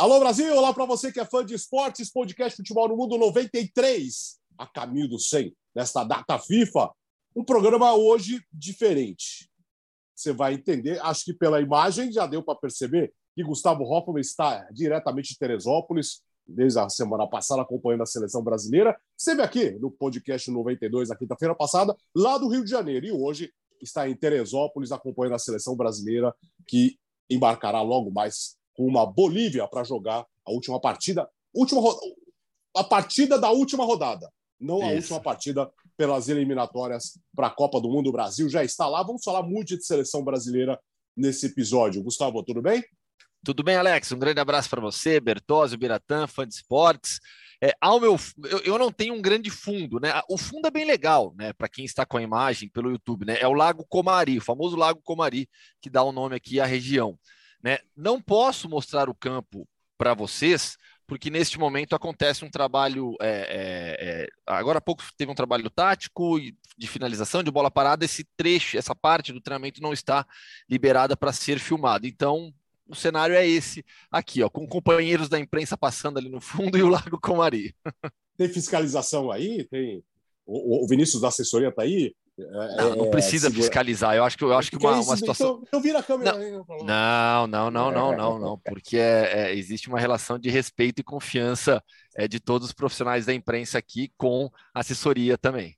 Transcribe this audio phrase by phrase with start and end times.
[0.00, 4.40] Alô Brasil, olá para você que é fã de esportes, podcast Futebol no Mundo 93,
[4.56, 6.90] a caminho do 100, nesta data FIFA.
[7.36, 9.50] Um programa hoje diferente.
[10.16, 14.66] Você vai entender, acho que pela imagem já deu para perceber que Gustavo Hoffmann está
[14.72, 18.98] diretamente de Teresópolis, desde a semana passada, acompanhando a seleção brasileira.
[19.14, 23.52] Esteve aqui no podcast 92, na quinta-feira passada, lá do Rio de Janeiro, e hoje
[23.82, 26.34] está em Teresópolis, acompanhando a seleção brasileira,
[26.66, 26.98] que
[27.28, 31.82] embarcará logo mais com uma Bolívia para jogar a última partida, última
[32.74, 34.86] a partida da última rodada, não Isso.
[34.86, 38.08] a última partida pelas eliminatórias para a Copa do Mundo.
[38.08, 39.02] O Brasil já está lá.
[39.02, 40.80] Vamos falar muito de seleção brasileira
[41.14, 42.02] nesse episódio.
[42.02, 42.82] Gustavo, tudo bem?
[43.44, 44.12] Tudo bem, Alex?
[44.12, 47.20] Um grande abraço para você, Bertozzi, Biratã, fã de esportes.
[47.62, 50.22] É, ao meu, eu, eu, não tenho um grande fundo, né?
[50.26, 51.52] O fundo é bem legal, né?
[51.52, 53.36] Para quem está com a imagem pelo YouTube, né?
[53.38, 55.46] É o Lago Comari, o famoso Lago Comari,
[55.82, 57.18] que dá o nome aqui à região.
[57.62, 57.78] Né?
[57.96, 63.14] Não posso mostrar o campo para vocês, porque neste momento acontece um trabalho.
[63.20, 68.04] É, é, é, agora há pouco teve um trabalho tático de finalização de bola parada.
[68.04, 70.26] Esse trecho, essa parte do treinamento não está
[70.68, 72.06] liberada para ser filmado.
[72.06, 72.52] Então,
[72.88, 76.82] o cenário é esse aqui, ó, com companheiros da imprensa passando ali no fundo e
[76.82, 77.74] o Lago Comari.
[78.36, 79.64] Tem fiscalização aí?
[79.64, 80.02] Tem
[80.46, 82.14] o, Vinícius da assessoria está aí?
[82.76, 84.16] Não, não é, precisa é, fiscalizar.
[84.16, 85.50] Eu acho que eu acho que uma, uma situação.
[85.50, 86.32] Então, então vira a câmera.
[86.84, 91.04] Não, não, não, não, não, não, porque é, é, existe uma relação de respeito e
[91.04, 91.82] confiança
[92.16, 95.76] é, de todos os profissionais da imprensa aqui com assessoria também.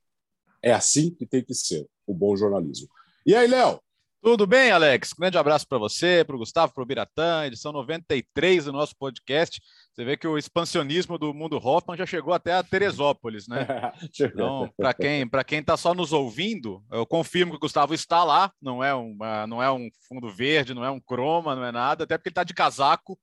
[0.61, 2.87] É assim que tem que ser o bom jornalismo.
[3.25, 3.79] E aí, Léo?
[4.23, 5.11] Tudo bem, Alex?
[5.11, 9.61] Grande abraço para você, para o Gustavo, para o Biratã, edição 93 do nosso podcast.
[9.91, 13.67] Você vê que o expansionismo do mundo Hoffman já chegou até a Teresópolis, né?
[14.17, 18.23] então, para quem para quem está só nos ouvindo, eu confirmo que o Gustavo está
[18.23, 18.49] lá.
[18.61, 22.05] Não é um não é um fundo verde, não é um croma, não é nada.
[22.05, 23.19] Até porque ele está de casaco.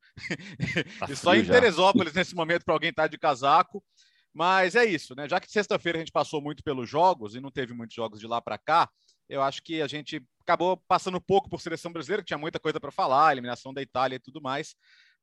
[0.99, 1.55] Tá e só em já.
[1.55, 3.83] Teresópolis nesse momento para alguém estar tá de casaco.
[4.35, 5.27] Mas é isso, né?
[5.27, 8.27] Já que sexta-feira a gente passou muito pelos jogos e não teve muitos jogos de
[8.27, 8.87] lá para cá,
[9.31, 12.81] eu acho que a gente acabou passando pouco por seleção brasileira, que tinha muita coisa
[12.81, 14.75] para falar, eliminação da Itália e tudo mais.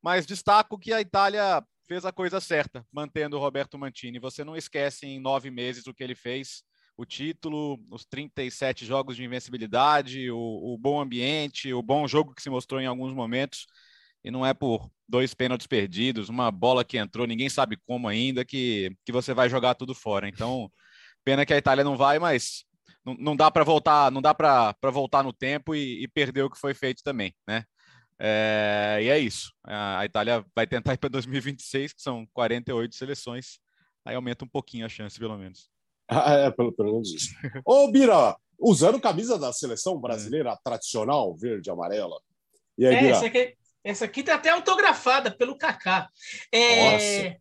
[0.02, 4.18] Mas destaco que a Itália fez a coisa certa, mantendo o Roberto Mantini.
[4.18, 6.62] Você não esquece em nove meses o que ele fez,
[6.96, 10.38] o título, os 37 jogos de invencibilidade, o,
[10.74, 13.66] o bom ambiente, o bom jogo que se mostrou em alguns momentos.
[14.24, 18.44] E não é por dois pênaltis perdidos, uma bola que entrou, ninguém sabe como ainda,
[18.44, 20.28] que, que você vai jogar tudo fora.
[20.28, 20.70] Então,
[21.24, 22.64] pena que a Itália não vai, mas
[23.04, 26.50] não, não dá para voltar, não dá para voltar no tempo e, e, perder o
[26.50, 27.64] que foi feito também, né?
[28.20, 29.52] É, e é isso.
[29.64, 33.60] A Itália vai tentar ir para 2026, que são 48 seleções.
[34.04, 35.70] Aí aumenta um pouquinho a chance, pelo menos.
[36.08, 37.34] Ah, é, pelo, pelo menos isso.
[37.64, 40.56] Ô, Bira, usando camisa da seleção brasileira é.
[40.64, 42.20] tradicional, verde e amarela.
[42.76, 43.16] E aí, é, Bira?
[43.16, 46.08] Essa aqui, essa aqui tá até autografada pelo Kaká.
[46.50, 47.40] É, Nossa.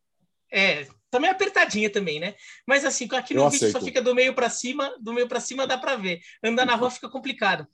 [0.51, 0.87] É,
[1.17, 2.35] também apertadinha também, né?
[2.65, 5.65] Mas assim, aqui no vídeo só fica do meio para cima, do meio para cima
[5.65, 6.19] dá para ver.
[6.43, 7.67] Andar na rua fica complicado.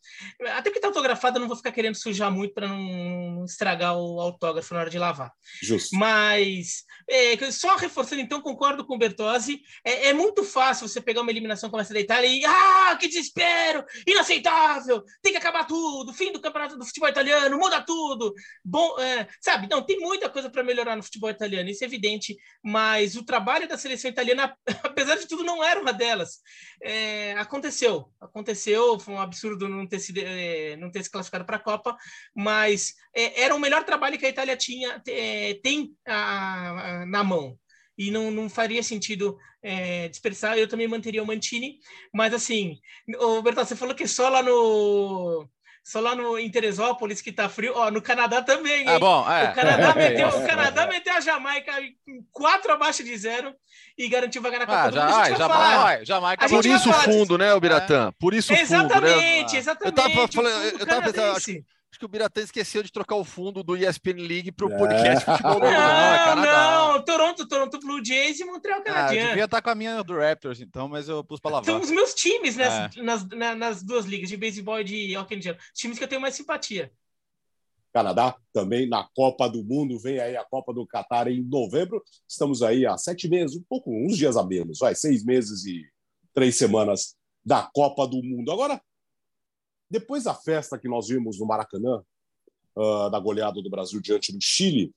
[0.56, 4.22] Até que tá autografado, eu não vou ficar querendo sujar muito para não estragar o
[4.22, 5.32] autógrafo na hora de lavar.
[5.62, 5.96] Justo.
[5.98, 9.62] Mas é, só reforçando, então, concordo com o Bertozzi.
[9.84, 13.10] É, é, muito fácil você pegar uma eliminação como essa da Itália e ah, que
[13.10, 13.84] desespero!
[14.08, 15.04] Inaceitável!
[15.22, 16.14] Tem que acabar tudo!
[16.14, 18.34] Fim do campeonato do futebol italiano, muda tudo!
[18.64, 22.38] Bom, é, sabe, não, tem muita coisa para melhorar no futebol italiano, isso é evidente,
[22.64, 26.40] mas o trabalho da seleção italiana, apesar de tudo, não era uma delas.
[26.84, 31.58] É, aconteceu, aconteceu, foi um absurdo não ter se, é, não ter se classificado para
[31.58, 31.98] a Copa,
[32.36, 37.24] mas é, era o melhor trabalho que a Itália tinha, é, tem a, a, na
[37.24, 37.58] mão.
[37.98, 41.80] E não, não faria sentido é, dispersar, eu também manteria o Mantini,
[42.14, 42.80] mas assim,
[43.20, 45.48] o Bertão, você falou que só lá no
[45.84, 47.74] só lá no, em Teresópolis que tá frio.
[47.76, 48.88] Ó, no Canadá também.
[48.88, 49.52] Ah, bom, é.
[49.52, 51.74] O Canadá, meteu, o Canadá meteu a Jamaica
[52.32, 53.54] quatro abaixo de zero
[53.98, 55.10] e garantiu vaga na Copa ah, do Mundo.
[55.10, 56.48] Já, já, vai, Jamaica.
[56.48, 58.08] Por isso o fundo, né, o Biratã?
[58.08, 58.12] É.
[58.18, 58.78] Por isso o fundo, né?
[58.78, 59.98] Exatamente, exatamente.
[60.00, 61.64] Eu tava, falando, eu tava pensando, Acho
[62.04, 64.78] que o Biratã esqueceu de trocar o fundo do ESPN League para o é.
[64.78, 69.24] podcast Futebol Não, não, não, Toronto, Toronto Blue Jays e Montreal Canadiens.
[69.24, 71.66] Ah, devia estar tá com a minha do Raptors, então, mas eu pus para lavar.
[71.66, 73.02] São os meus times nas, é.
[73.02, 75.56] nas, nas, nas, duas ligas, de beisebol e de hockey gel.
[75.74, 76.92] Times que eu tenho mais simpatia.
[77.94, 79.98] Canadá também na Copa do Mundo.
[79.98, 82.04] Vem aí a Copa do Catar em novembro.
[82.28, 85.86] Estamos aí há sete meses, um pouco, uns dias a menos, vai, seis meses e
[86.34, 87.16] três semanas
[87.46, 88.52] da Copa do Mundo.
[88.52, 88.82] Agora,
[89.94, 92.04] depois da festa que nós vimos no Maracanã,
[92.76, 94.92] uh, da goleada do Brasil diante do Chile,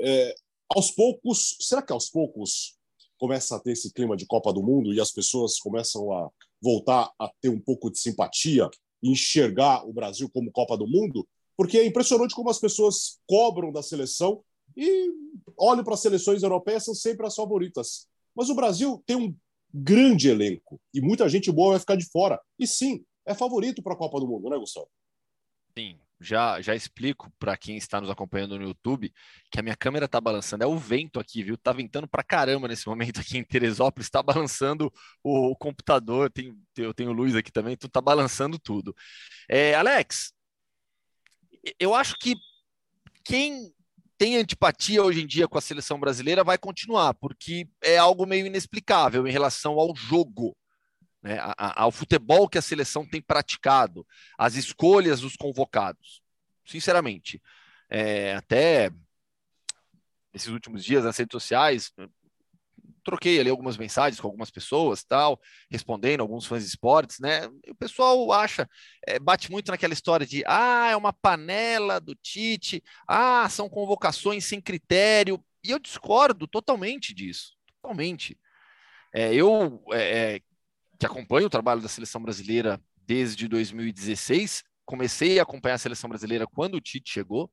[0.00, 0.34] é,
[0.68, 2.76] aos poucos, será que aos poucos
[3.16, 6.28] começa a ter esse clima de Copa do Mundo e as pessoas começam a
[6.60, 8.68] voltar a ter um pouco de simpatia
[9.00, 11.24] e enxergar o Brasil como Copa do Mundo?
[11.56, 14.42] Porque é impressionante como as pessoas cobram da seleção
[14.76, 15.12] E
[15.56, 18.08] olho para as seleções europeias, são sempre as favoritas.
[18.34, 19.36] Mas o Brasil tem um
[19.72, 22.40] grande elenco e muita gente boa vai ficar de fora.
[22.58, 24.88] E sim, é favorito para a Copa do Mundo, né, Gustavo?
[25.76, 29.12] Sim, já, já explico para quem está nos acompanhando no YouTube
[29.50, 30.64] que a minha câmera está balançando.
[30.64, 31.56] É o vento aqui, viu?
[31.56, 36.26] Tá ventando para caramba nesse momento aqui em Teresópolis, está balançando o, computador.
[36.26, 38.94] Eu tenho, eu tenho luz aqui também, tu tá balançando tudo.
[39.48, 40.32] É, Alex,
[41.78, 42.36] eu acho que
[43.24, 43.72] quem
[44.18, 48.46] tem antipatia hoje em dia com a seleção brasileira vai continuar, porque é algo meio
[48.46, 50.54] inexplicável em relação ao jogo
[51.22, 54.06] né, ao futebol que a seleção tem praticado,
[54.38, 56.22] as escolhas dos convocados.
[56.64, 57.42] Sinceramente,
[57.88, 58.90] é, até
[60.32, 61.92] esses últimos dias nas redes sociais,
[63.04, 65.40] troquei ali algumas mensagens com algumas pessoas, tal,
[65.70, 67.46] respondendo alguns fãs de esportes, né?
[67.68, 68.68] O pessoal acha,
[69.06, 74.44] é, bate muito naquela história de ah, é uma panela do Tite, ah, são convocações
[74.44, 78.38] sem critério, e eu discordo totalmente disso, totalmente.
[79.12, 80.40] É, eu é, é
[81.00, 86.46] que acompanho o trabalho da seleção brasileira desde 2016, comecei a acompanhar a seleção brasileira
[86.46, 87.50] quando o Tite chegou.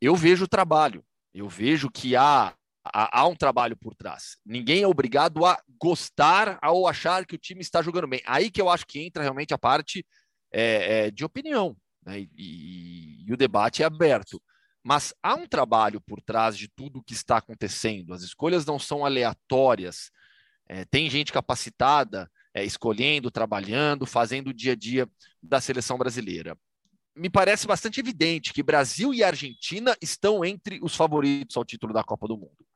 [0.00, 2.52] Eu vejo o trabalho, eu vejo que há,
[2.84, 4.36] há, há um trabalho por trás.
[4.44, 8.20] Ninguém é obrigado a gostar ou achar que o time está jogando bem.
[8.26, 10.04] Aí que eu acho que entra realmente a parte
[10.52, 12.18] é, é, de opinião, né?
[12.18, 14.42] e, e, e o debate é aberto.
[14.82, 18.12] Mas há um trabalho por trás de tudo o que está acontecendo.
[18.12, 20.10] As escolhas não são aleatórias.
[20.68, 25.08] É, tem gente capacitada é, escolhendo, trabalhando, fazendo o dia a dia
[25.42, 26.56] da seleção brasileira.
[27.14, 32.02] Me parece bastante evidente que Brasil e Argentina estão entre os favoritos ao título da
[32.02, 32.66] Copa do Mundo.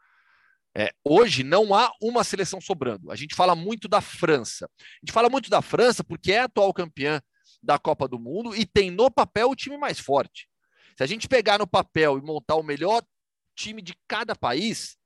[0.78, 3.10] É, hoje não há uma seleção sobrando.
[3.10, 4.68] A gente fala muito da França.
[4.78, 7.20] A gente fala muito da França porque é atual campeã
[7.62, 10.46] da Copa do Mundo e tem no papel o time mais forte.
[10.96, 13.02] Se a gente pegar no papel e montar o melhor
[13.54, 14.98] time de cada país,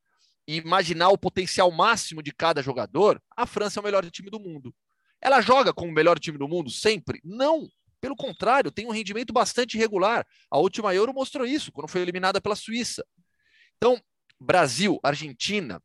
[0.50, 4.40] e imaginar o potencial máximo de cada jogador, a França é o melhor time do
[4.40, 4.74] mundo.
[5.20, 7.20] Ela joga como o melhor time do mundo sempre?
[7.22, 7.68] Não.
[8.00, 10.26] Pelo contrário, tem um rendimento bastante irregular.
[10.50, 13.06] A última Euro mostrou isso, quando foi eliminada pela Suíça.
[13.76, 13.96] Então,
[14.40, 15.80] Brasil, Argentina,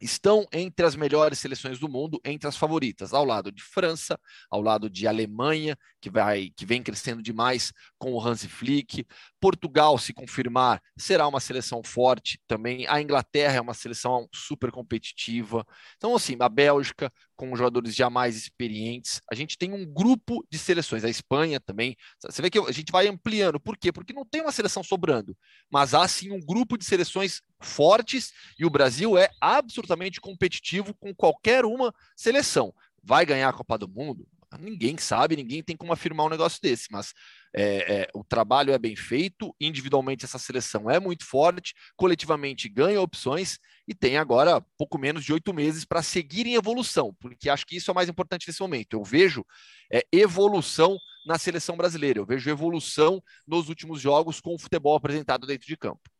[0.00, 4.18] estão entre as melhores seleções do mundo, entre as favoritas, ao lado de França,
[4.50, 9.06] ao lado de Alemanha, que vai que vem crescendo demais com o Hansi Flick.
[9.42, 12.86] Portugal, se confirmar, será uma seleção forte também.
[12.86, 15.66] A Inglaterra é uma seleção super competitiva.
[15.96, 19.20] Então, assim, a Bélgica, com jogadores já mais experientes.
[19.28, 21.96] A gente tem um grupo de seleções, a Espanha também.
[22.24, 23.58] Você vê que a gente vai ampliando.
[23.58, 23.90] Por quê?
[23.90, 25.36] Porque não tem uma seleção sobrando,
[25.68, 31.12] mas há sim um grupo de seleções fortes e o Brasil é absolutamente competitivo com
[31.12, 32.72] qualquer uma seleção.
[33.02, 34.24] Vai ganhar a Copa do Mundo?
[34.58, 37.12] Ninguém sabe, ninguém tem como afirmar um negócio desse, mas
[37.54, 43.00] é, é, o trabalho é bem feito, individualmente essa seleção é muito forte, coletivamente ganha
[43.00, 47.66] opções e tem agora pouco menos de oito meses para seguir em evolução, porque acho
[47.66, 48.94] que isso é o mais importante nesse momento.
[48.94, 49.44] Eu vejo
[49.92, 50.96] é, evolução
[51.26, 55.76] na seleção brasileira, eu vejo evolução nos últimos jogos com o futebol apresentado dentro de
[55.76, 56.11] campo.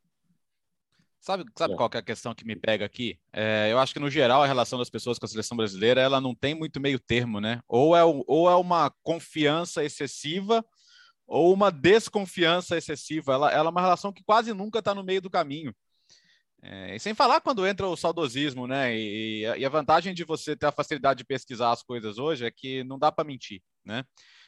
[1.23, 3.17] Sabe, sabe qual é a questão que me pega aqui?
[3.33, 6.21] É, eu acho que, no geral, a relação das pessoas com a seleção brasileira ela
[6.21, 7.62] não tem muito meio termo, né?
[7.69, 10.64] Ou é, ou é uma confiança excessiva
[11.25, 13.35] ou uma desconfiança excessiva.
[13.35, 15.73] Ela, ela é uma relação que quase nunca está no meio do caminho.
[16.61, 18.93] É, e sem falar quando entra o saudosismo, né?
[18.93, 22.50] E, e, a vantagem de você ter a facilidade de pesquisar as coisas hoje é
[22.50, 24.05] que não dá para mentir, né?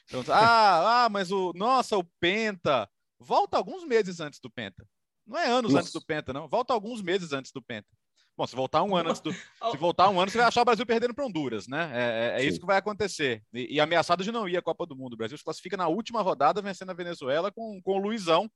[0.08, 4.84] Então, ah, ah, mas o nossa, o Penta volta alguns meses antes do Penta.
[5.26, 5.82] Não é anos Nossa.
[5.82, 6.48] antes do Penta, não.
[6.48, 7.88] Volta alguns meses antes do Penta.
[8.36, 9.32] Bom, se voltar um ano antes do.
[9.70, 11.90] Se voltar um ano, você vai achar o Brasil perdendo para Honduras, né?
[11.94, 13.42] É, é, é isso que vai acontecer.
[13.52, 15.14] E, e, ameaçado de não ir à Copa do Mundo.
[15.14, 18.50] O Brasil se classifica na última rodada, vencendo a Venezuela com, com o Luizão,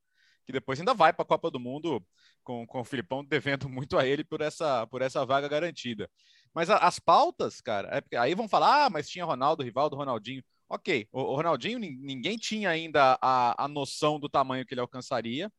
[0.45, 2.05] que depois ainda vai para a Copa do Mundo
[2.43, 6.11] com, com o Filipão devendo muito a ele por essa, por essa vaga garantida.
[6.53, 10.43] Mas a, as pautas, cara, é, aí vão falar, ah, mas tinha Ronaldo, Rivaldo, Ronaldinho.
[10.69, 15.51] Ok, o, o Ronaldinho, ninguém tinha ainda a, a noção do tamanho que ele alcançaria.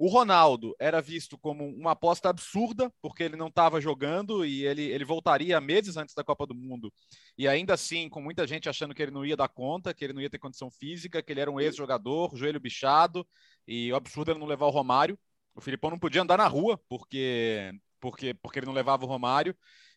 [0.00, 4.84] O Ronaldo era visto como uma aposta absurda, porque ele não estava jogando e ele,
[4.84, 6.90] ele voltaria meses antes da Copa do Mundo.
[7.36, 10.14] E ainda assim, com muita gente achando que ele não ia dar conta, que ele
[10.14, 13.28] não ia ter condição física, que ele era um ex-jogador, joelho bichado,
[13.68, 15.18] e o absurdo era não levar o Romário.
[15.54, 19.54] O Filipão não podia andar na rua, porque, porque, porque ele não levava o Romário.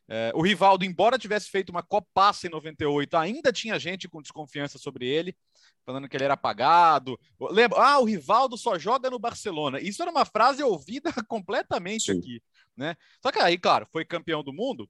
[0.10, 4.77] É, o Rivaldo, embora tivesse feito uma copaça em 98, ainda tinha gente com desconfiança
[4.77, 5.33] sobre ele
[5.85, 7.19] falando que ele era apagado.
[7.39, 7.79] Lembra?
[7.79, 9.79] Ah, o Rivaldo só joga no Barcelona.
[9.79, 12.19] Isso era uma frase ouvida completamente Sim.
[12.19, 12.41] aqui,
[12.75, 12.95] né?
[13.21, 14.89] Só que aí, claro, foi campeão do mundo,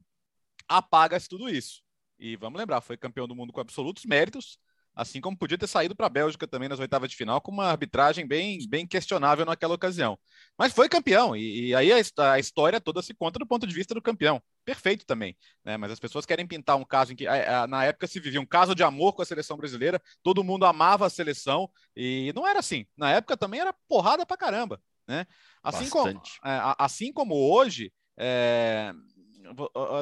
[0.68, 1.82] apaga-se tudo isso.
[2.20, 4.58] E vamos lembrar, foi campeão do mundo com absolutos méritos,
[4.96, 7.66] assim como podia ter saído para a Bélgica também nas oitavas de final, com uma
[7.66, 10.18] arbitragem bem, bem questionável naquela ocasião.
[10.58, 13.74] Mas foi campeão, e, e aí a, a, história toda se conta do ponto de
[13.74, 14.42] vista do campeão.
[14.64, 15.78] Perfeito também, né?
[15.78, 18.40] Mas as pessoas querem pintar um caso em que a, a, na época se vivia
[18.40, 22.48] um caso de amor com a seleção brasileira, todo mundo amava a seleção, e não
[22.48, 22.86] era assim.
[22.96, 25.26] Na época também era porrada pra caramba, né?
[25.64, 28.94] Assim, como, é, assim como hoje, é,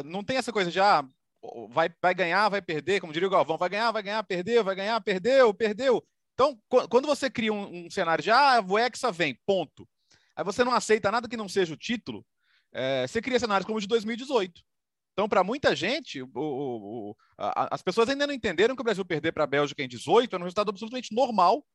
[0.06, 1.04] não tem essa coisa de ah,
[1.70, 4.76] vai, vai ganhar, vai perder, como diria o Galvão, vai ganhar, vai ganhar, perdeu, vai
[4.76, 6.06] ganhar, perdeu, perdeu.
[6.34, 9.88] Então, quando você cria um, um cenário de ah, o Hexa vem, ponto.
[10.36, 12.26] Aí você não aceita nada que não seja o título,
[12.74, 14.62] é, você cria cenários como o de 2018.
[15.14, 19.04] Então, para muita gente, o, o, a, as pessoas ainda não entenderam que o Brasil
[19.04, 21.66] perder para a Bélgica em 18 era um resultado absolutamente normal,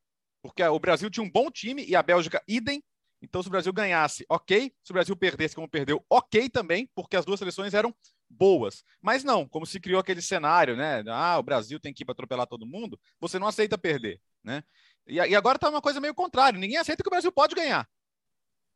[0.42, 2.82] porque o Brasil tinha um bom time e a Bélgica idem.
[3.20, 4.73] Então, se o Brasil ganhasse, ok.
[4.82, 7.94] Se o Brasil perdesse como perdeu, ok também, porque as duas seleções eram
[8.28, 8.85] boas.
[9.00, 11.02] Mas não, como se criou aquele cenário, né?
[11.09, 14.62] Ah, o Brasil tem que ir para atropelar todo mundo, você não aceita perder, né?
[15.06, 16.59] E, e agora está uma coisa meio contrária.
[16.59, 17.88] Ninguém aceita que o Brasil pode ganhar.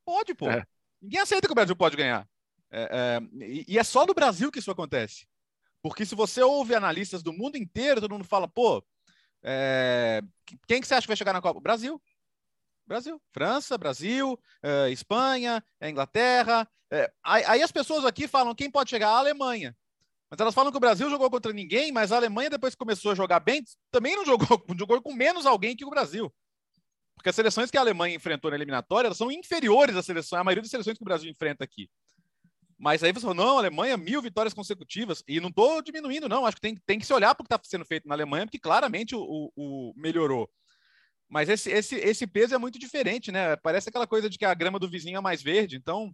[0.05, 0.49] Pode, pô.
[0.49, 0.65] É.
[1.01, 2.29] Ninguém aceita que o Brasil pode ganhar.
[2.71, 5.27] É, é, e, e, é só no Brasil que isso acontece.
[5.83, 8.85] Porque se você ouve analistas do mundo inteiro, todo mundo fala, pô,
[9.43, 10.23] é,
[10.67, 11.61] quem que você acha que vai chegar na Copa?
[11.61, 12.01] Brasil.
[12.91, 13.23] Brasil.
[13.33, 16.69] França, Brasil, é, Espanha, é, Inglaterra.
[16.91, 19.11] É, aí, as pessoas aqui falam quem pode chegar?
[19.11, 19.77] A Alemanha.
[20.29, 23.13] Mas elas falam que o Brasil jogou contra ninguém, mas a Alemanha, depois que começou
[23.13, 24.47] a jogar bem, também não jogou,
[24.79, 26.33] jogou com menos alguém que o Brasil.
[27.15, 30.63] Porque as seleções que a Alemanha enfrentou na eliminatória são inferiores à seleção, à maioria
[30.63, 31.89] das seleções que o Brasil enfrenta aqui.
[32.77, 35.23] Mas aí você falou, não, a Alemanha, mil vitórias consecutivas.
[35.29, 36.47] E não estou diminuindo, não.
[36.47, 38.47] Acho que tem, tem que se olhar para o que está sendo feito na Alemanha,
[38.47, 40.49] porque claramente o, o, o melhorou.
[41.31, 43.55] Mas esse, esse, esse peso é muito diferente, né?
[43.57, 46.13] Parece aquela coisa de que a grama do vizinho é mais verde, então.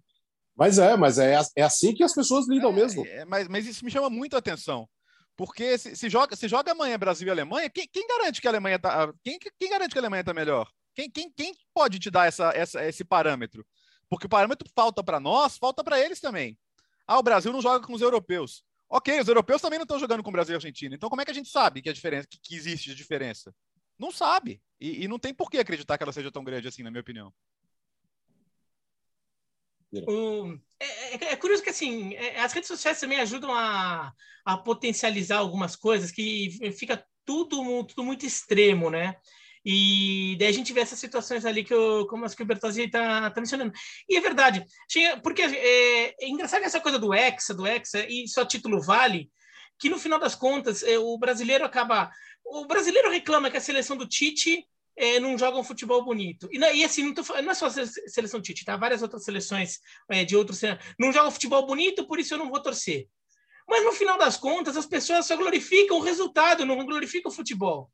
[0.55, 3.07] Mas é, mas é, é assim que as pessoas lidam é, mesmo.
[3.07, 4.87] É, mas, mas isso me chama muito a atenção.
[5.35, 8.51] Porque se, se, joga, se joga amanhã Brasil e Alemanha, quem, quem garante que a
[8.51, 9.13] Alemanha tá.
[9.25, 10.69] Quem, quem garante que a Alemanha está melhor?
[10.95, 13.67] Quem, quem, quem pode te dar essa, essa, esse parâmetro?
[14.09, 16.59] Porque o parâmetro falta para nós, falta para eles também.
[17.07, 18.63] Ah, o Brasil não joga com os europeus.
[18.89, 20.95] Ok, os europeus também não estão jogando com o Brasil e a Argentina.
[20.95, 23.55] Então, como é que a gente sabe que a diferença, que, que existe de diferença?
[23.99, 24.63] Não sabe.
[24.81, 27.01] E, e, não tem por que acreditar que ela seja tão grande assim, na minha
[27.01, 27.33] opinião.
[29.93, 34.13] O, é, é, é, curioso que assim é, as redes sociais também ajudam a,
[34.45, 39.17] a potencializar algumas coisas que fica tudo, tudo muito extremo, né?
[39.69, 42.83] E daí a gente vê essas situações ali que eu, como as que o Bertozzi
[42.83, 43.73] está tá mencionando.
[44.09, 44.65] E é verdade,
[45.25, 49.29] porque é, é engraçado essa coisa do Hexa, do Hexa, e só título vale,
[49.77, 52.13] que no final das contas é, o brasileiro acaba
[52.47, 54.65] o brasileiro reclama que a seleção do Tite
[54.97, 56.49] é, não joga um futebol bonito.
[56.51, 58.77] E, e assim, não, tô, não, é só a seleção Tite, tá?
[58.77, 59.79] Várias outras seleções
[60.11, 60.61] é, de outros.
[60.99, 63.09] Não jogam futebol bonito, por isso eu não vou torcer.
[63.69, 67.91] Mas no final das contas, as pessoas só glorificam o resultado, não glorificam o futebol.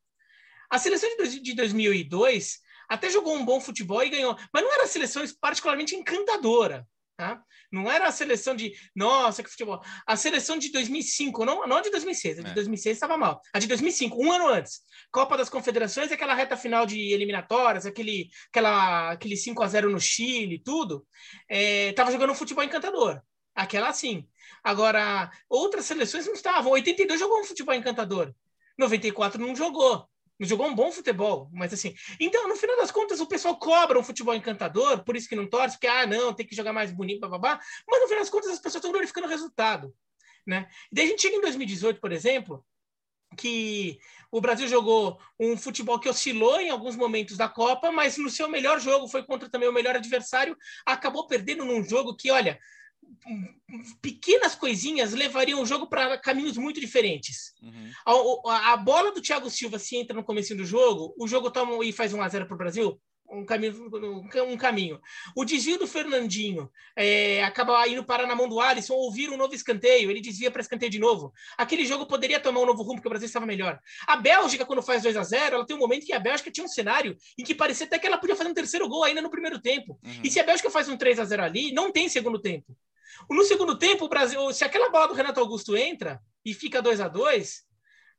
[0.71, 5.25] A seleção de 2002 até jogou um bom futebol e ganhou, mas não era seleção
[5.40, 6.87] particularmente encantadora.
[7.23, 7.41] Tá?
[7.71, 9.81] Não era a seleção de, nossa, que futebol.
[10.05, 12.55] A seleção de 2005, não, não a de 2006, a de é.
[12.55, 13.41] 2006 estava mal.
[13.55, 14.81] A de 2005, um ano antes.
[15.12, 20.00] Copa das Confederações, aquela reta final de eliminatórias, aquele, aquela, aquele 5 a 0 no
[20.00, 21.07] Chile, tudo.
[21.49, 23.23] Estava é, jogando um futebol encantador.
[23.55, 24.26] Aquela sim.
[24.64, 26.73] Agora, outras seleções não estavam.
[26.73, 28.35] 82 jogou um futebol encantador.
[28.76, 30.09] 94 não jogou
[30.46, 31.94] jogou um bom futebol, mas assim.
[32.18, 35.46] Então, no final das contas, o pessoal cobra um futebol encantador, por isso que não
[35.46, 37.61] torce, porque, ah, não, tem que jogar mais bonito, babá.
[37.88, 39.94] Mas no final das contas, as pessoas estão glorificando o resultado.
[40.46, 40.68] Né?
[40.90, 42.64] E daí a gente chega em 2018, por exemplo,
[43.37, 43.99] que
[44.30, 48.49] o Brasil jogou um futebol que oscilou em alguns momentos da Copa, mas no seu
[48.49, 50.56] melhor jogo foi contra também o melhor adversário,
[50.87, 52.58] acabou perdendo num jogo que, olha,
[54.00, 57.54] pequenas coisinhas levariam o jogo para caminhos muito diferentes.
[57.62, 57.90] Uhum.
[58.47, 61.85] A, a, bola do Thiago Silva se entra no começo do jogo, o jogo toma
[61.85, 63.00] e faz 1 a 0 para o Brasil.
[63.30, 63.88] Um caminho,
[64.47, 65.00] um caminho.
[65.35, 69.54] O desvio do Fernandinho é, acaba indo parar na mão do Alisson, ouvir um novo
[69.54, 71.32] escanteio, ele desvia para escanteio de novo.
[71.56, 73.80] Aquele jogo poderia tomar um novo rumo, porque o Brasil estava melhor.
[74.06, 76.64] A Bélgica, quando faz 2 a 0 ela tem um momento que a Bélgica tinha
[76.64, 79.30] um cenário em que parecia até que ela podia fazer um terceiro gol ainda no
[79.30, 79.99] primeiro tempo.
[80.04, 80.21] Uhum.
[80.23, 82.76] E se a Bélgica faz um 3 a 0 ali, não tem segundo tempo.
[83.31, 87.00] No segundo tempo, o Brasil, se aquela bola do Renato Augusto entra e fica 2
[87.00, 87.64] a 2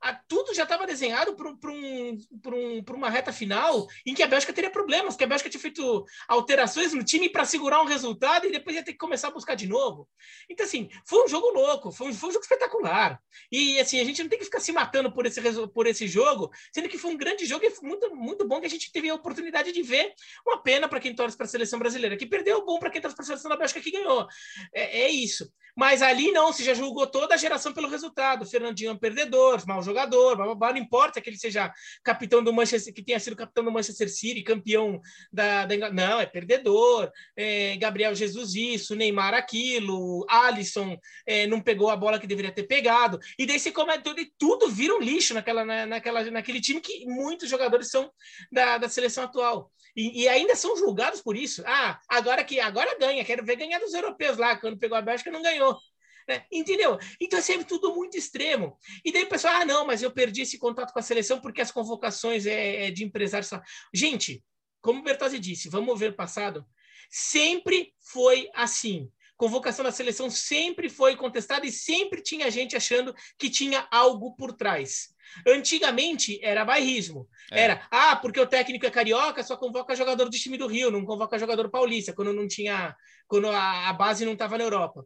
[0.03, 4.51] a, tudo já estava desenhado para um, um, uma reta final em que a Bélgica
[4.51, 8.51] teria problemas, que a Bélgica tinha feito alterações no time para segurar um resultado e
[8.51, 10.07] depois ia ter que começar a buscar de novo.
[10.49, 13.17] Então, assim, foi um jogo louco, foi um, foi um jogo espetacular.
[13.49, 16.51] E, assim, a gente não tem que ficar se matando por esse, por esse jogo,
[16.73, 19.15] sendo que foi um grande jogo e muito, muito bom que a gente teve a
[19.15, 20.13] oportunidade de ver.
[20.45, 23.15] Uma pena para quem torce para a seleção brasileira, que perdeu, bom para quem torce
[23.15, 24.27] para a seleção da Bélgica que ganhou.
[24.73, 25.49] É, é, isso.
[25.75, 28.45] Mas ali não, se já julgou toda a geração pelo resultado.
[28.45, 31.71] Fernandinho é um perdedor, mal jogou jogador, blá, blá, blá, não importa que ele seja
[32.03, 34.99] capitão do Manchester, que tenha sido capitão do Manchester City, campeão
[35.31, 37.11] da, da Não, é perdedor.
[37.35, 42.63] É, Gabriel Jesus isso, Neymar aquilo, Alisson é, não pegou a bola que deveria ter
[42.63, 43.19] pegado.
[43.37, 47.49] E daí você começa e tudo vira um lixo naquela, naquela, naquele time que muitos
[47.49, 48.11] jogadores são
[48.51, 49.71] da, da seleção atual.
[49.95, 51.63] E, e, ainda são julgados por isso.
[51.67, 55.29] Ah, agora que agora ganha, quero ver ganhar dos europeus lá, quando pegou a Bélgica
[55.29, 55.77] não ganhou.
[56.27, 56.45] Né?
[56.51, 56.97] Entendeu?
[57.19, 58.77] Então é sempre tudo muito extremo.
[59.03, 61.61] E daí o pessoal, ah, não, mas eu perdi esse contato com a seleção porque
[61.61, 63.49] as convocações é, é de empresários.
[63.93, 64.43] Gente,
[64.81, 66.65] como o Bertozzi disse, vamos ver o passado,
[67.09, 69.09] sempre foi assim.
[69.35, 74.53] Convocação da seleção sempre foi contestada e sempre tinha gente achando que tinha algo por
[74.53, 75.13] trás.
[75.47, 77.27] Antigamente era bairrismo.
[77.51, 77.61] É.
[77.61, 81.05] Era, ah, porque o técnico é carioca, só convoca jogador do time do Rio, não
[81.05, 82.95] convoca jogador paulista, quando não tinha,
[83.27, 85.05] quando a, a base não estava na Europa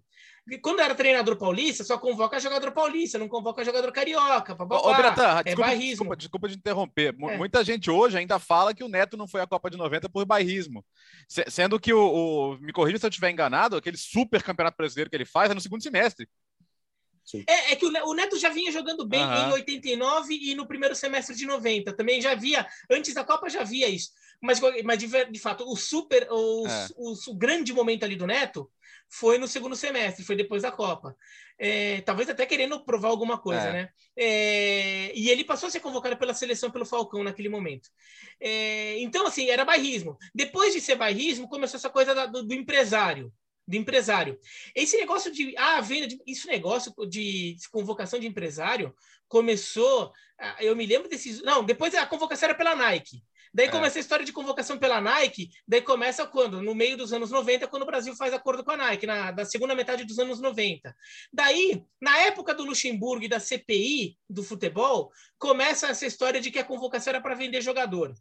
[0.61, 4.55] quando era treinador paulista, só convoca jogador paulista, não convoca jogador carioca.
[4.55, 7.13] Papapá, Ô, Biratan, é desculpa, desculpa, desculpa, de interromper.
[7.19, 7.37] É.
[7.37, 10.25] Muita gente hoje ainda fala que o Neto não foi à Copa de 90 por
[10.25, 10.85] bairrismo.
[11.27, 11.99] Sendo que o,
[12.53, 15.53] o me corrija se eu estiver enganado, aquele super campeonato brasileiro que ele faz é
[15.53, 16.29] no segundo semestre.
[17.47, 19.49] É, é, que o Neto já vinha jogando bem uhum.
[19.49, 21.93] em 89 e no primeiro semestre de 90.
[21.93, 24.11] Também já via, antes da Copa já via isso.
[24.41, 26.87] Mas, mas de, de fato, o super, o, é.
[26.95, 28.69] o, o, grande momento ali do Neto
[29.09, 31.15] foi no segundo semestre, foi depois da Copa.
[31.59, 33.73] É, talvez até querendo provar alguma coisa, é.
[33.73, 33.89] né?
[34.15, 37.89] É, e ele passou a ser convocado pela seleção pelo Falcão naquele momento.
[38.39, 40.17] É, então, assim, era bairrismo.
[40.35, 43.33] Depois de ser bairrismo, começou essa coisa da, do, do, empresário.
[43.67, 44.39] Do empresário.
[44.73, 45.53] Esse negócio de.
[45.57, 46.17] Ah, venda de.
[46.25, 48.95] Esse negócio de convocação de empresário
[49.27, 50.13] começou.
[50.39, 51.41] Ah, eu me lembro desses.
[51.41, 53.21] Não, depois a convocação era pela Nike.
[53.53, 53.71] Daí é.
[53.71, 56.61] começa a história de convocação pela Nike, daí começa quando?
[56.61, 59.45] No meio dos anos 90, quando o Brasil faz acordo com a Nike, na da
[59.45, 60.95] segunda metade dos anos 90.
[61.33, 66.59] Daí, na época do Luxemburgo e da CPI do futebol, começa essa história de que
[66.59, 68.13] a convocação era para vender jogador.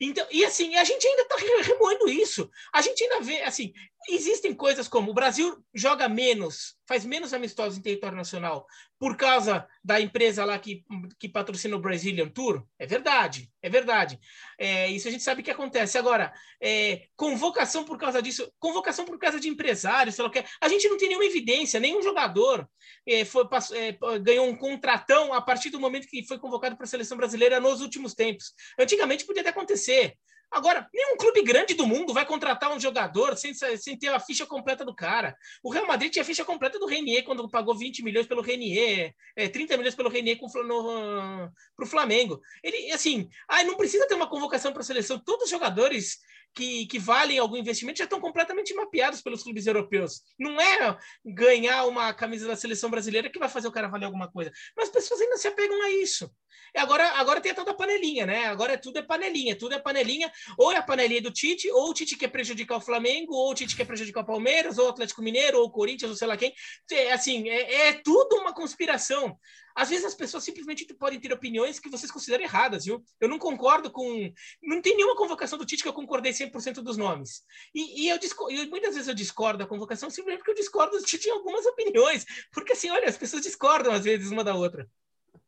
[0.00, 2.50] Então, e assim, a gente ainda está remoendo isso.
[2.72, 3.72] A gente ainda vê, assim,
[4.08, 8.66] existem coisas como o Brasil joga menos, faz menos amistosos em território nacional
[9.04, 10.82] por causa da empresa lá que,
[11.18, 12.66] que patrocina o Brazilian Tour.
[12.78, 14.18] É verdade, é verdade.
[14.58, 15.98] É, isso a gente sabe que acontece.
[15.98, 20.88] Agora, é, convocação por causa disso, convocação por causa de empresários, sei lá, a gente
[20.88, 22.66] não tem nenhuma evidência, nenhum jogador
[23.06, 26.88] é, foi, é, ganhou um contratão a partir do momento que foi convocado para a
[26.88, 28.54] seleção brasileira nos últimos tempos.
[28.80, 30.14] Antigamente podia até acontecer.
[30.54, 34.46] Agora, nenhum clube grande do mundo vai contratar um jogador sem, sem ter a ficha
[34.46, 35.36] completa do cara.
[35.64, 39.12] O Real Madrid tinha a ficha completa do Renier quando pagou 20 milhões pelo Renier,
[39.34, 42.40] é, 30 milhões pelo Renier para o Flamengo.
[42.62, 45.18] Ele, assim, ah, não precisa ter uma convocação para a seleção.
[45.18, 46.20] Todos os jogadores
[46.54, 50.22] que, que valem algum investimento já estão completamente mapeados pelos clubes europeus.
[50.38, 54.30] Não é ganhar uma camisa da seleção brasileira que vai fazer o cara valer alguma
[54.30, 54.52] coisa.
[54.76, 56.30] Mas as pessoas ainda se apegam a isso.
[56.74, 58.46] E agora, agora tem a tal da panelinha, né?
[58.46, 60.30] Agora tudo é panelinha, tudo é panelinha.
[60.58, 63.54] Ou é a panelinha do Tite, ou o Tite quer prejudicar o Flamengo, ou o
[63.54, 66.36] Tite quer prejudicar o Palmeiras, ou o Atlético Mineiro, ou o Corinthians, ou sei lá
[66.36, 66.52] quem.
[66.90, 69.38] É, assim, é, é tudo uma conspiração.
[69.74, 73.02] Às vezes as pessoas simplesmente podem ter opiniões que vocês consideram erradas, viu?
[73.20, 74.32] Eu não concordo com.
[74.62, 77.42] Não tem nenhuma convocação do Tite que eu concordei 100% dos nomes.
[77.74, 78.48] E, e eu, disco...
[78.50, 81.66] eu, muitas vezes eu discordo da convocação simplesmente porque eu discordo do Tite em algumas
[81.66, 82.24] opiniões.
[82.52, 84.88] Porque assim, olha, as pessoas discordam às vezes uma da outra.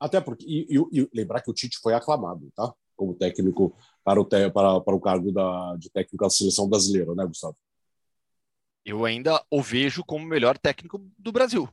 [0.01, 0.45] Até porque.
[0.45, 2.73] E, e, e lembrar que o Tite foi aclamado, tá?
[2.97, 4.51] Como técnico para o, te...
[4.51, 5.77] para, para o cargo da...
[5.77, 7.57] de técnico da seleção brasileira, né, Gustavo?
[8.85, 11.69] Eu ainda o vejo como o melhor técnico do Brasil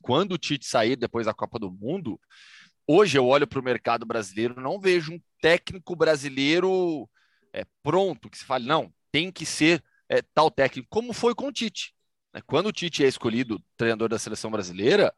[0.00, 2.20] quando o Tite sair depois da Copa do Mundo,
[2.86, 7.08] hoje eu olho para o mercado brasileiro, não vejo um técnico brasileiro
[7.52, 11.48] é, pronto que se fale, não, tem que ser é, tal técnico, como foi com
[11.48, 11.94] o Tite.
[12.32, 12.42] Né?
[12.46, 15.12] Quando o Tite é escolhido treinador da seleção brasileira,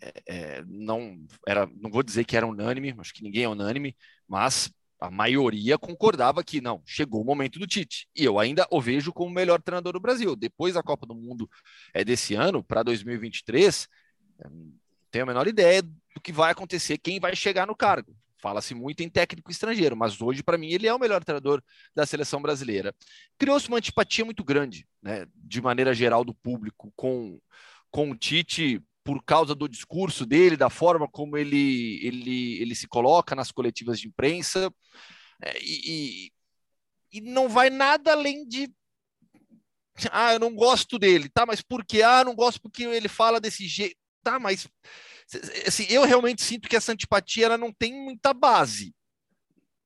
[0.00, 3.96] é, é, não era, não vou dizer que era unânime, acho que ninguém é unânime,
[4.26, 8.06] mas a maioria concordava que não, chegou o momento do Tite.
[8.14, 10.36] E eu ainda o vejo como o melhor treinador do Brasil.
[10.36, 11.50] Depois da Copa do Mundo
[11.92, 13.88] é, desse ano, para 2023,
[14.38, 14.72] é, não
[15.10, 18.16] tenho a menor ideia do que vai acontecer, quem vai chegar no cargo.
[18.38, 21.60] Fala-se muito em técnico estrangeiro, mas hoje, para mim, ele é o melhor treinador
[21.94, 22.94] da seleção brasileira.
[23.36, 27.40] Criou-se uma antipatia muito grande, né, de maneira geral, do público com,
[27.90, 32.86] com o Tite por causa do discurso dele, da forma como ele, ele, ele se
[32.86, 34.72] coloca nas coletivas de imprensa,
[35.42, 36.32] é, e,
[37.12, 38.72] e não vai nada além de.
[40.10, 41.44] Ah, eu não gosto dele, tá?
[41.44, 42.02] Mas por quê?
[42.02, 43.96] Ah, não gosto porque ele fala desse jeito.
[44.22, 44.68] Tá, mas
[45.66, 48.94] assim, eu realmente sinto que essa antipatia ela não tem muita base,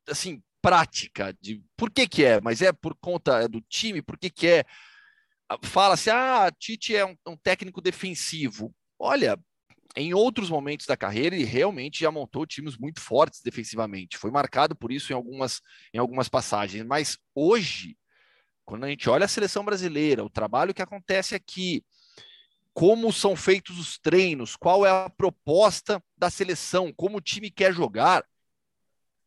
[0.09, 4.29] assim, prática de por que que é, mas é por conta do time, por que
[4.31, 4.65] que é.
[5.63, 9.39] Fala-se, ah, Tite é um, um técnico defensivo olha,
[9.97, 14.19] em outros momentos da carreira, ele realmente já montou times muito fortes defensivamente.
[14.19, 15.61] Foi marcado por isso em algumas,
[15.93, 16.85] em algumas passagens.
[16.85, 17.97] Mas hoje,
[18.65, 21.83] quando a gente olha a seleção brasileira, o trabalho que acontece aqui,
[22.75, 27.73] como são feitos os treinos, qual é a proposta da seleção, como o time quer
[27.73, 28.23] jogar,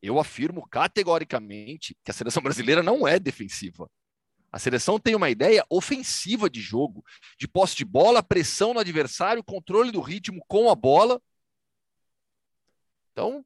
[0.01, 3.89] eu afirmo categoricamente que a seleção brasileira não é defensiva.
[4.51, 7.03] A seleção tem uma ideia ofensiva de jogo,
[7.37, 11.21] de posse de bola, pressão no adversário, controle do ritmo com a bola.
[13.11, 13.45] Então,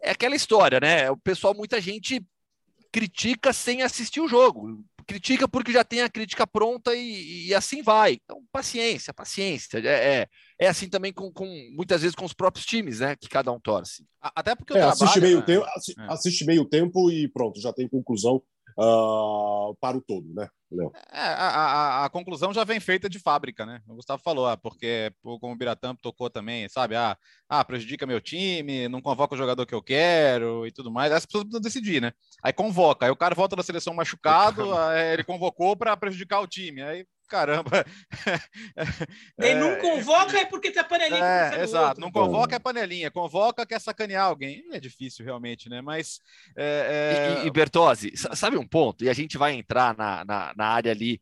[0.00, 1.10] é aquela história, né?
[1.10, 2.24] O pessoal, muita gente
[2.92, 4.84] critica sem assistir o jogo.
[5.06, 8.18] Critica porque já tem a crítica pronta e, e assim vai.
[8.24, 9.78] Então, paciência, paciência.
[9.78, 10.28] É, é,
[10.60, 13.16] é assim também com, com, muitas vezes com os próprios times, né?
[13.16, 14.06] Que cada um torce.
[14.20, 15.44] Até porque o é, trabalho, assiste meio né?
[15.44, 16.12] tempo, é.
[16.12, 18.40] assiste meio tempo e pronto, já tem conclusão
[18.76, 20.92] uh, para o todo, né, Léo?
[21.12, 23.80] É, a, a, a, conclusão já vem feita de fábrica, né?
[23.86, 26.96] O Gustavo falou, ah, porque como o Biratã tocou também, sabe?
[26.96, 27.16] Ah,
[27.48, 31.12] ah, prejudica meu time, não convoca o jogador que eu quero e tudo mais.
[31.12, 32.12] As pessoas precisam decidir, né?
[32.42, 34.62] Aí convoca, aí o cara volta da seleção machucado,
[35.12, 36.82] ele convocou para prejudicar o time.
[36.82, 37.84] Aí caramba.
[39.38, 41.24] é, não convoca é porque tá panelinha.
[41.24, 44.64] É, exato, não convoca é panelinha, convoca quer sacanear alguém.
[44.72, 45.80] É difícil realmente, né?
[45.80, 46.20] Mas.
[46.56, 47.44] É, é...
[47.44, 49.04] E, e Bertozzi, sabe um ponto?
[49.04, 51.20] E a gente vai entrar na, na, na área ali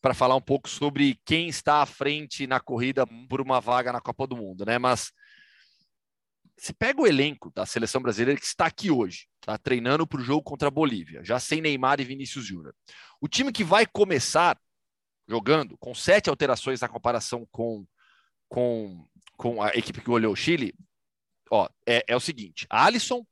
[0.00, 4.02] para falar um pouco sobre quem está à frente na corrida por uma vaga na
[4.02, 4.78] Copa do Mundo, né?
[4.78, 5.10] Mas
[6.56, 10.22] você pega o elenco da seleção brasileira que está aqui hoje, tá treinando para o
[10.22, 12.74] jogo contra a Bolívia, já sem Neymar e Vinícius Júnior.
[13.20, 14.58] O time que vai começar
[15.26, 17.86] jogando, com sete alterações na comparação com,
[18.48, 19.06] com,
[19.36, 20.74] com a equipe que olhou o Chile,
[21.50, 23.26] ó, é, é o seguinte: Alisson,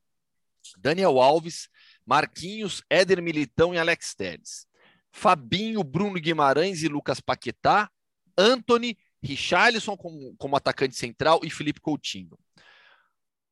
[0.78, 1.68] Daniel Alves,
[2.06, 4.66] Marquinhos, Éder Militão e Alex Telles.
[5.10, 7.90] Fabinho, Bruno Guimarães e Lucas Paquetá,
[8.36, 12.38] Anthony, Richarlison como, como atacante central e Felipe Coutinho.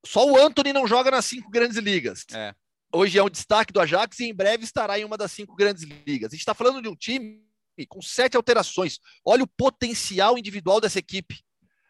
[0.04, 2.24] Só o Anthony não joga nas cinco grandes ligas.
[2.32, 2.54] É.
[2.92, 5.82] Hoje é um destaque do Ajax e em breve estará em uma das cinco grandes
[5.84, 6.32] ligas.
[6.32, 7.44] A gente está falando de um time
[7.86, 8.98] com sete alterações.
[9.24, 11.42] Olha o potencial individual dessa equipe.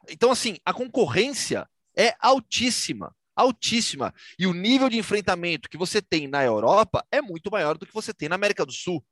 [0.09, 4.15] Então, assim, a concorrência é altíssima, altíssima.
[4.39, 7.95] E o nível de enfrentamento que você tem na Europa é muito maior do que
[7.95, 9.05] você tem na América do Sul.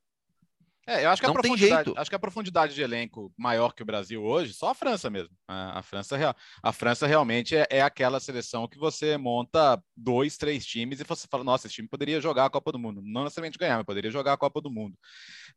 [0.88, 3.83] É, eu acho que, não a profundidade, acho que a profundidade de elenco maior que
[3.83, 5.29] o Brasil hoje, só a França mesmo.
[5.46, 10.64] A, a França, a França realmente é, é, aquela seleção que você monta dois, três
[10.64, 13.03] times e você fala, nossa, esse time poderia jogar a Copa do Mundo.
[13.05, 14.96] Não necessariamente ganhar, mas poderia jogar a Copa do Mundo.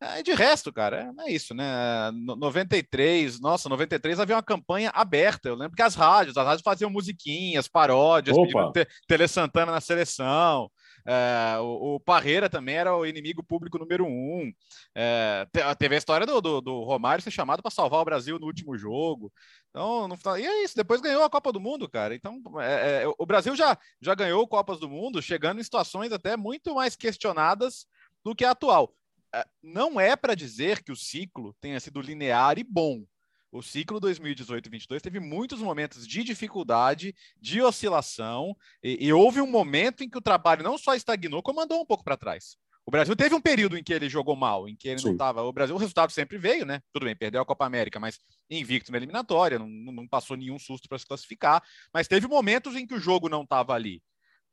[0.01, 2.11] É, de resto, cara, é, é isso, né?
[2.11, 5.47] No, 93, nossa, 93 havia uma campanha aberta.
[5.47, 8.35] Eu lembro que as rádios, as rádios faziam musiquinhas, paródias,
[8.73, 10.69] te, Tele Santana na seleção.
[11.05, 14.51] É, o, o, Parreira também era o inimigo público número um.
[14.95, 18.45] É, teve a história do, do, do Romário ser chamado para salvar o Brasil no
[18.45, 19.31] último jogo.
[19.69, 20.75] Então, não, e é isso.
[20.75, 22.13] Depois ganhou a Copa do Mundo, cara.
[22.13, 26.35] Então, é, é, o Brasil já, já ganhou Copas do Mundo, chegando em situações até
[26.37, 27.85] muito mais questionadas
[28.23, 28.93] do que a atual.
[29.33, 33.03] É, não é para dizer que o ciclo tenha sido linear e bom.
[33.51, 40.03] O ciclo 2018-22 teve muitos momentos de dificuldade, de oscilação, e, e, houve um momento
[40.03, 42.55] em que o trabalho não só estagnou, como andou um pouco para trás.
[42.85, 45.07] O Brasil teve um período em que ele jogou mal, em que ele Sim.
[45.07, 45.43] não estava.
[45.43, 46.81] O Brasil, o resultado sempre veio, né?
[46.93, 50.89] Tudo bem, perdeu a Copa América, mas invicto na eliminatória, não, não passou nenhum susto
[50.89, 51.61] para se classificar.
[51.93, 54.01] Mas teve momentos em que o jogo não estava ali.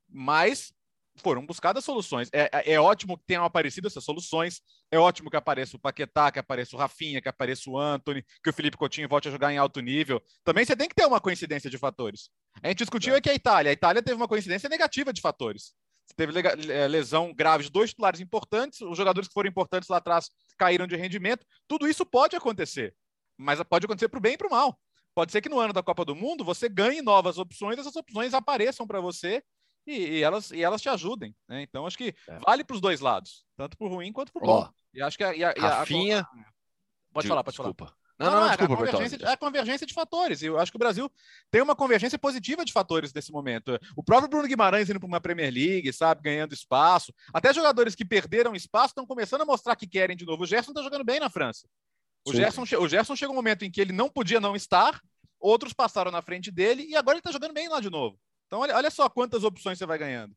[0.09, 0.73] Mas
[1.19, 2.29] foram buscadas soluções.
[2.33, 4.61] É, é, é, ótimo que tenham aparecido essas soluções.
[4.91, 8.51] É ótimo que apareça o Paquetá, que apareça o Rafinha, que apareça o Anthony, que
[8.51, 10.23] o Felipe Coutinho volte a jogar em alto nível.
[10.45, 12.31] Também você tem que ter uma coincidência de fatores.
[12.63, 13.19] A gente discutiu é.
[13.19, 13.71] aqui a Itália.
[13.71, 15.75] A Itália teve uma coincidência negativa de fatores.
[16.07, 19.99] Você teve é, lesão grave de dois titulares importantes, os jogadores que foram importantes lá
[19.99, 21.45] atrás caíram de rendimento.
[21.67, 22.95] Tudo isso pode acontecer,
[23.37, 24.79] mas pode acontecer para o bem e para o mal.
[25.15, 28.33] Pode ser que no ano da Copa do Mundo você ganhe novas opções, essas opções
[28.33, 29.43] apareçam para você
[29.87, 31.35] e, e, elas, e elas te ajudem.
[31.49, 31.63] Né?
[31.63, 32.39] Então, acho que é.
[32.39, 34.69] vale para os dois lados, tanto para o ruim quanto para o bom.
[34.93, 36.21] E acho que a, a, Rafinha...
[36.21, 36.59] a,
[37.13, 37.87] Pode de, falar, pode desculpa.
[37.87, 37.99] falar.
[38.19, 40.43] Não, não, não, é, desculpa, a convergência, é a convergência de fatores.
[40.43, 41.11] Eu acho que o Brasil
[41.53, 43.79] tem uma convergência positiva de fatores nesse momento.
[43.97, 47.15] O próprio Bruno Guimarães indo para uma Premier League, sabe, ganhando espaço.
[47.33, 50.43] Até jogadores que perderam espaço estão começando a mostrar que querem de novo.
[50.43, 51.69] O Gerson está jogando bem na França.
[52.27, 55.01] O Gerson, o Gerson chegou um momento em que ele não podia não estar,
[55.39, 58.19] outros passaram na frente dele e agora ele está jogando bem lá de novo.
[58.49, 60.35] Então, olha, olha só quantas opções você vai ganhando.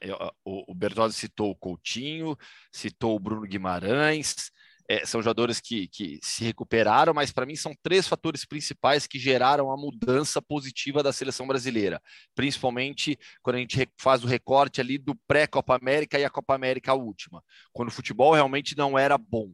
[0.00, 0.08] É,
[0.44, 2.36] o, Bertozzi citou o Coutinho,
[2.70, 4.50] citou o Bruno Guimarães,
[4.88, 9.18] é, são jogadores que, que se recuperaram, mas para mim são três fatores principais que
[9.18, 12.00] geraram a mudança positiva da seleção brasileira,
[12.34, 16.94] principalmente quando a gente faz o recorte ali do pré-Copa América e a Copa América
[16.94, 19.52] última, quando o futebol realmente não era bom.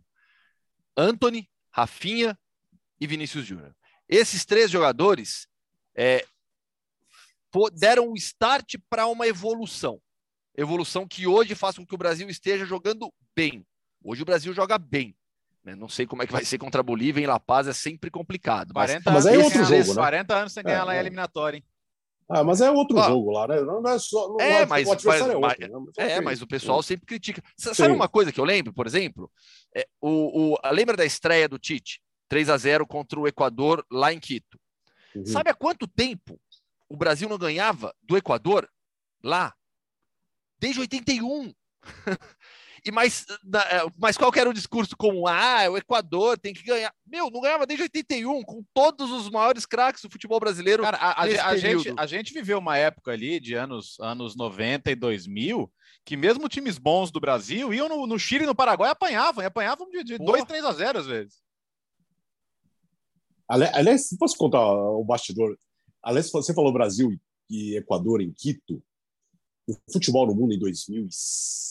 [0.97, 2.39] Anthony, Rafinha
[3.01, 3.75] e Vinícius Júnior.
[4.09, 5.49] Esses três jogadores
[5.97, 6.25] é,
[7.73, 10.01] deram um start para uma evolução.
[10.57, 13.67] Evolução que hoje faz com que o Brasil esteja jogando bem.
[14.03, 15.17] Hoje o Brasil joga bem.
[15.65, 15.75] Né?
[15.75, 18.11] Não sei como é que vai ser contra a Bolívia em La Paz, é sempre
[18.11, 18.73] complicado.
[18.75, 19.95] Mas, 40 mas é outro jogo, né?
[19.95, 21.01] 40 anos sem ganhar é, lá é.
[21.01, 21.65] eliminatória, hein?
[22.29, 23.61] Ah, mas é outro ah, jogo lá, né?
[23.61, 24.29] Não é só.
[24.29, 25.69] Não é, mas, mas, é, outro, mas, né?
[25.69, 27.43] mas, é, mas o pessoal sempre critica.
[27.57, 27.91] Sabe Sim.
[27.91, 29.31] uma coisa que eu lembro, por exemplo?
[29.75, 32.01] É, o, o, lembra da estreia do Tite?
[32.29, 34.59] 3 a 0 contra o Equador lá em Quito.
[35.15, 35.27] Uhum.
[35.27, 36.41] Sabe há quanto tempo
[36.95, 38.69] o Brasil não ganhava do Equador
[39.23, 39.53] lá?
[40.59, 41.53] Desde 81.
[42.85, 46.95] E mas, é, mas qual era o discurso como ah, o Equador tem que ganhar?
[47.05, 50.85] Meu, não ganhava desde 81, com todos os maiores craques do futebol brasileiro.
[50.85, 54.91] Cara, a, a, a gente, a gente viveu uma época ali de anos, anos 90
[54.91, 55.71] e 2000
[56.05, 59.47] que mesmo times bons do Brasil iam no, no Chile e no Paraguai apanhavam, e
[59.47, 61.43] apanhavam de, de 2, 3 a 0 às vezes.
[63.49, 65.57] Aliás, posso contar o bastidor,
[66.05, 67.19] aliás, você falou Brasil
[67.51, 68.83] e Equador em Quito,
[69.67, 71.65] o futebol no mundo em 2006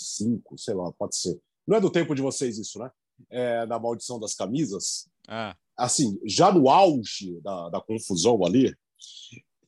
[0.00, 1.40] cinco, sei lá, pode ser.
[1.66, 2.90] Não é do tempo de vocês isso, né?
[3.28, 5.08] É, da maldição das camisas.
[5.28, 5.56] Ah.
[5.76, 8.74] Assim, já no auge da, da confusão ali,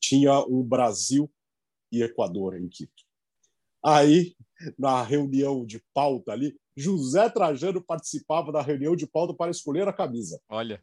[0.00, 1.30] tinha o Brasil
[1.90, 3.02] e Equador em Quito.
[3.84, 4.34] Aí,
[4.78, 9.92] na reunião de pauta ali, José Trajano participava da reunião de pauta para escolher a
[9.92, 10.40] camisa.
[10.48, 10.82] Olha.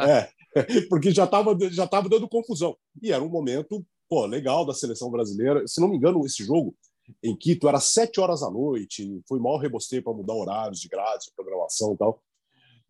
[0.00, 0.30] é,
[0.88, 2.76] porque já estava já tava dando confusão.
[3.02, 5.66] E era um momento pô, legal da seleção brasileira.
[5.66, 6.74] Se não me engano, esse jogo
[7.22, 11.30] em Quito, era sete horas da noite, foi mal rebostei para mudar horários de grade,
[11.34, 12.22] programação e tal.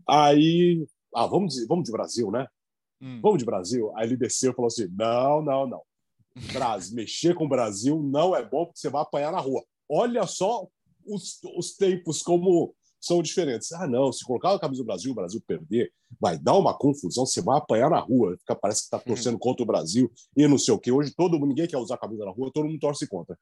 [0.09, 2.47] Aí, ah, vamos de, vamos de Brasil, né?
[3.01, 3.21] Hum.
[3.23, 3.93] Vamos de Brasil.
[3.95, 5.83] Aí ele desceu e falou assim: não, não, não.
[6.53, 9.63] Brasil, mexer com o Brasil não é bom porque você vai apanhar na rua.
[9.89, 10.67] Olha só
[11.07, 13.73] os, os tempos como são diferentes.
[13.73, 17.25] Ah, não, se colocar a camisa do Brasil, o Brasil perder, vai dar uma confusão,
[17.25, 19.39] você vai apanhar na rua, fica, parece que está torcendo hum.
[19.39, 20.93] contra o Brasil e não sei o que.
[20.93, 23.39] Hoje todo mundo, ninguém quer usar a camisa na rua, todo mundo torce contra.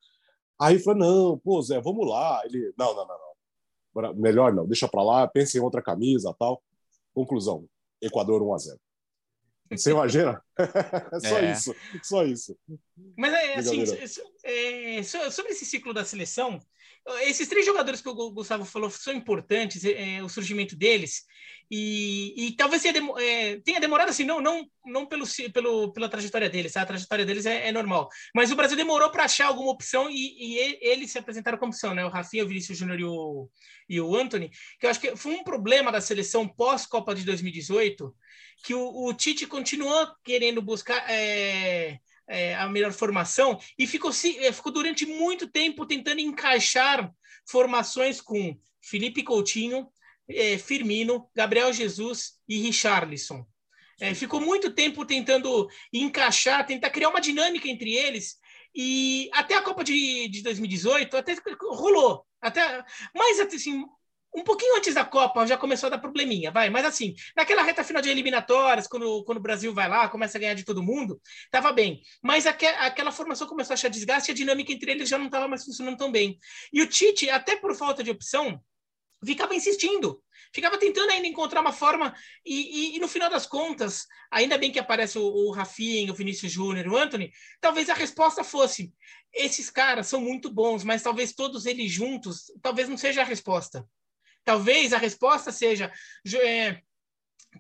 [0.60, 2.42] Aí falou: não, pô, Zé, vamos lá.
[2.44, 4.14] Ele, não, não, não, não.
[4.14, 6.62] Melhor não, deixa para lá, pense em outra camisa tal.
[7.12, 7.66] Conclusão:
[8.00, 8.80] Equador 1 a 0
[9.70, 10.42] Você imagina?
[10.56, 11.52] é só é.
[11.52, 12.56] isso, só isso.
[13.16, 13.84] Mas é assim,
[14.44, 16.60] é, sobre esse ciclo da seleção,
[17.22, 21.24] esses três jogadores que o Gustavo falou são importantes, é, o surgimento deles,
[21.70, 26.72] e, e talvez tenha, é, demorado assim, não, não, não pelo, pelo, pela trajetória deles,
[26.72, 26.82] tá?
[26.82, 30.14] a trajetória deles é, é normal, mas o Brasil demorou para achar alguma opção e,
[30.38, 32.04] e, eles se apresentaram como opção, né?
[32.04, 33.50] o Rafinha, o Vinícius Júnior e o,
[33.88, 38.14] e o Anthony, que eu acho que foi um problema da seleção pós-Copa de 2018,
[38.64, 44.52] que o, o Tite continuou querendo buscar é, é, a melhor formação e ficou, é,
[44.52, 47.10] ficou durante muito tempo tentando encaixar
[47.46, 49.88] formações com Felipe Coutinho,
[50.28, 53.46] é, Firmino, Gabriel Jesus e Richarlison.
[54.00, 58.36] É, ficou muito tempo tentando encaixar, tentar criar uma dinâmica entre eles
[58.74, 62.24] e até a Copa de, de 2018 até rolou.
[62.40, 63.84] Até, mas assim,
[64.34, 66.68] um pouquinho antes da Copa já começou a dar probleminha, vai.
[66.70, 70.40] Mas assim, naquela reta final de eliminatórias, quando, quando o Brasil vai lá, começa a
[70.40, 72.02] ganhar de todo mundo, tava bem.
[72.22, 75.26] Mas aqu aquela formação começou a achar desgaste e a dinâmica entre eles já não
[75.26, 76.38] estava mais funcionando tão bem.
[76.72, 78.60] E o Tite, até por falta de opção,
[79.24, 80.22] ficava insistindo.
[80.52, 82.14] Ficava tentando ainda encontrar uma forma,
[82.44, 86.14] e, e, e no final das contas, ainda bem que aparece o, o Rafinha, o
[86.14, 88.92] Vinícius Júnior, o Anthony, talvez a resposta fosse:
[89.32, 93.86] esses caras são muito bons, mas talvez todos eles juntos, talvez não seja a resposta.
[94.48, 95.92] Talvez a resposta seja
[96.42, 96.80] é,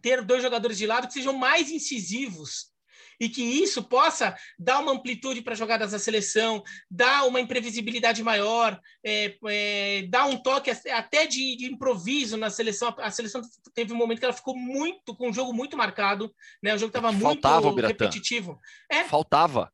[0.00, 2.72] ter dois jogadores de lado que sejam mais incisivos
[3.20, 8.80] e que isso possa dar uma amplitude para jogadas da seleção, dar uma imprevisibilidade maior,
[9.04, 12.94] é, é, dar um toque até de, de, improviso na seleção.
[13.00, 13.42] A seleção
[13.74, 16.74] teve um momento que ela ficou muito com um jogo muito marcado, né?
[16.74, 17.46] O jogo estava muito
[17.86, 18.58] repetitivo.
[18.90, 19.04] É.
[19.04, 19.70] Faltava.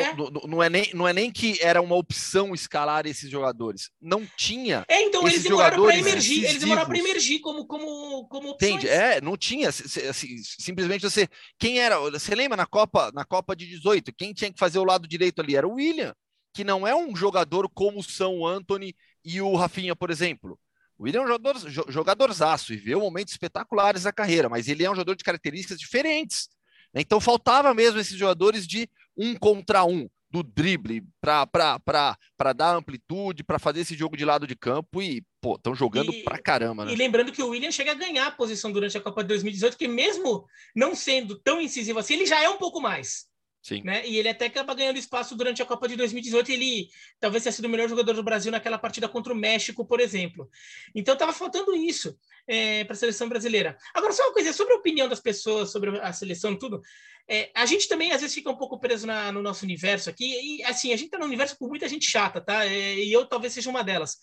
[0.00, 0.48] É.
[0.48, 3.90] Não, é nem, não é nem que era uma opção escalar esses jogadores.
[4.00, 4.84] Não tinha.
[4.88, 6.44] É, então eles demoraram para emergir.
[6.44, 8.74] Eles demoraram para emergir como, como, como opções.
[8.74, 8.88] Entende?
[8.88, 9.68] É, não tinha.
[9.68, 11.28] Assim, simplesmente você.
[11.58, 11.98] Quem era.
[12.10, 14.12] Você lembra na Copa, na Copa de 18?
[14.14, 16.14] Quem tinha que fazer o lado direito ali era o William,
[16.52, 18.94] que não é um jogador como são o Anthony
[19.24, 20.58] e o Rafinha, por exemplo.
[20.98, 21.56] O William é um jogador,
[21.88, 26.48] jogadorzaço e vê momentos espetaculares da carreira, mas ele é um jogador de características diferentes.
[26.94, 33.58] Então faltava mesmo esses jogadores de um contra um, do drible, para dar amplitude, para
[33.58, 36.92] fazer esse jogo de lado de campo e, pô, estão jogando e, pra caramba, né?
[36.92, 39.78] E lembrando que o William chega a ganhar a posição durante a Copa de 2018,
[39.78, 43.26] que mesmo não sendo tão incisivo assim, ele já é um pouco mais.
[43.64, 43.80] Sim.
[43.82, 44.06] Né?
[44.06, 46.52] E ele até acaba ganhando espaço durante a Copa de 2018.
[46.52, 50.00] Ele talvez tenha sido o melhor jogador do Brasil naquela partida contra o México, por
[50.00, 50.50] exemplo.
[50.94, 52.14] Então estava faltando isso
[52.46, 53.78] é, para a seleção brasileira.
[53.94, 56.82] Agora, só uma coisa, sobre a opinião das pessoas sobre a seleção tudo.
[57.26, 60.58] É, a gente também às vezes fica um pouco preso na, no nosso universo aqui.
[60.58, 62.66] E assim, a gente está no universo com muita gente chata, tá?
[62.66, 64.18] É, e eu talvez seja uma delas.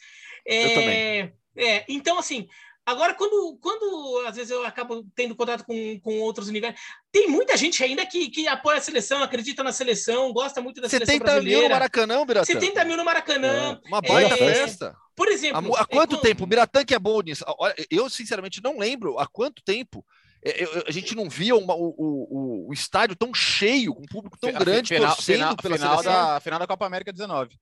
[0.45, 1.33] É, eu também.
[1.57, 2.47] É, então, assim,
[2.91, 6.79] Agora, quando, quando às vezes eu acabo tendo contato com, com outros universos,
[7.11, 10.89] tem muita gente ainda que, que apoia a seleção, acredita na seleção, gosta muito da
[10.89, 11.41] seleção brasileira.
[11.41, 12.45] 70 mil no Maracanã, Biratã.
[12.45, 13.79] 70 mil no Maracanã.
[13.83, 14.95] É, uma baita é, festa.
[15.15, 15.75] Por exemplo...
[15.75, 16.43] Há, há quanto é, tempo?
[16.43, 17.43] O Biratã que é bom nisso.
[17.89, 20.05] Eu, sinceramente, não lembro há quanto tempo
[20.43, 24.37] é, a gente não via uma, o, o, o, estádio tão cheio, com um público
[24.39, 26.13] tão grande, final, torcendo final, pela final seleção.
[26.13, 27.55] Da, final da Copa América 19.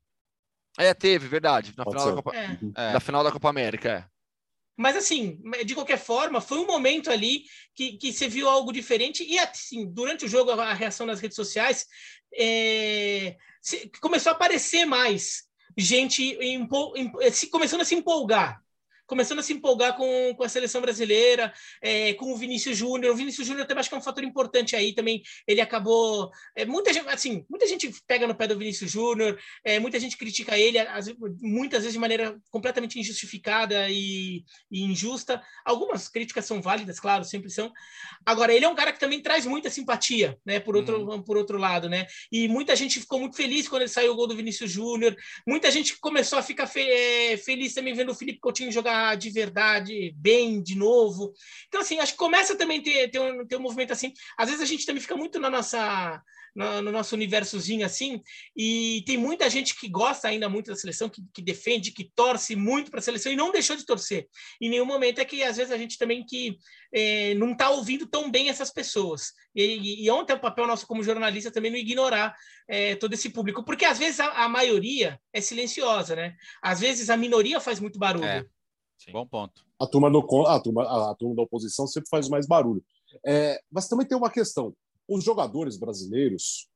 [0.78, 1.74] É, teve, verdade.
[1.76, 2.94] Na final, da Copa, é.
[2.94, 4.19] na final da Copa América, é.
[4.80, 7.44] Mas, assim, de qualquer forma, foi um momento ali
[7.76, 9.26] que, que você viu algo diferente.
[9.26, 11.86] E, assim, durante o jogo, a reação nas redes sociais
[12.34, 13.36] é,
[14.00, 15.44] começou a aparecer mais
[15.78, 16.66] gente em,
[17.52, 18.64] começando a se empolgar
[19.10, 23.12] começando a se empolgar com, com a seleção brasileira, é, com o Vinícius Júnior.
[23.12, 25.24] O Vinícius Júnior também acho que é um fator importante aí também.
[25.48, 26.30] Ele acabou.
[26.56, 30.16] É, muita gente, assim, muita gente pega no pé do Vinícius Júnior, é, muita gente
[30.16, 35.42] critica ele, as, muitas vezes de maneira completamente injustificada e, e, injusta.
[35.66, 37.74] Algumas críticas são válidas, claro, sempre são.
[38.24, 40.60] Agora, ele é um cara que também traz muita simpatia, né?
[40.60, 41.24] Por outro, uhum.
[41.24, 42.06] por outro lado, né?
[42.32, 45.16] E muita gente ficou muito feliz quando ele saiu o gol do Vinícius Júnior.
[45.48, 49.30] Muita gente começou a ficar fe é, feliz também vendo o Felipe Coutinho jogar de
[49.30, 51.34] verdade bem de novo.
[51.68, 54.14] Então, assim, acho que começa também a ter, ter, um, ter um movimento assim.
[54.38, 56.22] Às vezes a gente também fica muito na nossa
[56.56, 58.22] no, no, nosso universozinho assim,
[58.56, 62.56] e tem muita gente que gosta ainda muito da seleção, que, que defende, que torce
[62.56, 64.28] muito para a seleção e não deixou de torcer.
[64.62, 66.58] Em nenhum momento é que às vezes a gente também que
[66.94, 69.32] é, não está ouvindo tão bem essas pessoas.
[69.56, 72.36] E, e, ontem é o papel nosso como jornalista também não ignorar
[72.68, 76.36] é, todo esse público, porque às vezes a, a, maioria é silenciosa, né?
[76.62, 78.26] Às vezes a minoria faz muito barulho.
[78.26, 78.46] É.
[79.00, 79.14] Sim.
[79.14, 79.66] Bom ponto.
[79.80, 82.84] A turma, do, a, turma, a turma da oposição sempre faz mais barulho.
[83.26, 84.76] É, mas também tem uma questão.
[85.08, 86.70] Os jogadores brasileiros,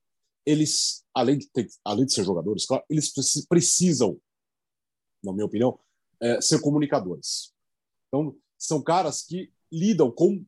[0.45, 3.11] eles, além de, ter, além de ser jogadores, claro, eles
[3.47, 4.17] precisam,
[5.21, 5.77] na minha opinião,
[6.21, 7.53] é, ser comunicadores.
[8.07, 10.43] Então, são caras que lidam com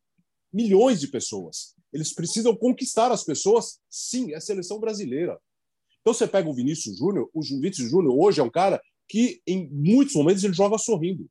[0.54, 1.76] milhões de pessoas.
[1.92, 3.82] Eles precisam conquistar as pessoas.
[3.90, 5.38] Sim, é a seleção brasileira.
[6.00, 7.30] Então, você pega o Vinícius Júnior.
[7.34, 11.30] O Vinícius Júnior hoje é um cara que, em muitos momentos, ele joga sorrindo.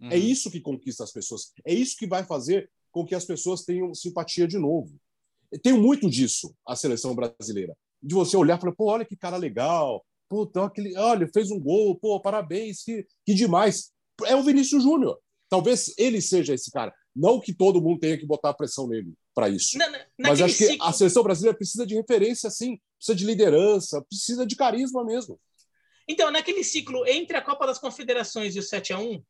[0.00, 0.10] É uhum.
[0.12, 1.52] É isso que conquista as pessoas.
[1.64, 4.98] É isso que vai fazer com que as pessoas tenham simpatia de novo.
[5.62, 7.76] Tem muito disso a seleção brasileira.
[8.02, 10.04] De você olhar e falar, pô, olha que cara legal.
[10.28, 13.92] Pô, então aquele, olha, fez um gol, pô, parabéns, que, que demais.
[14.26, 15.18] É o Vinícius Júnior.
[15.48, 16.92] Talvez ele seja esse cara.
[17.16, 19.78] Não que todo mundo tenha que botar pressão nele para isso.
[19.78, 20.86] Na, na, Mas acho que ciclo...
[20.86, 22.78] a seleção brasileira precisa de referência, sim.
[22.96, 25.40] Precisa de liderança, precisa de carisma mesmo.
[26.06, 29.22] Então, naquele ciclo entre a Copa das Confederações e o 7 a 1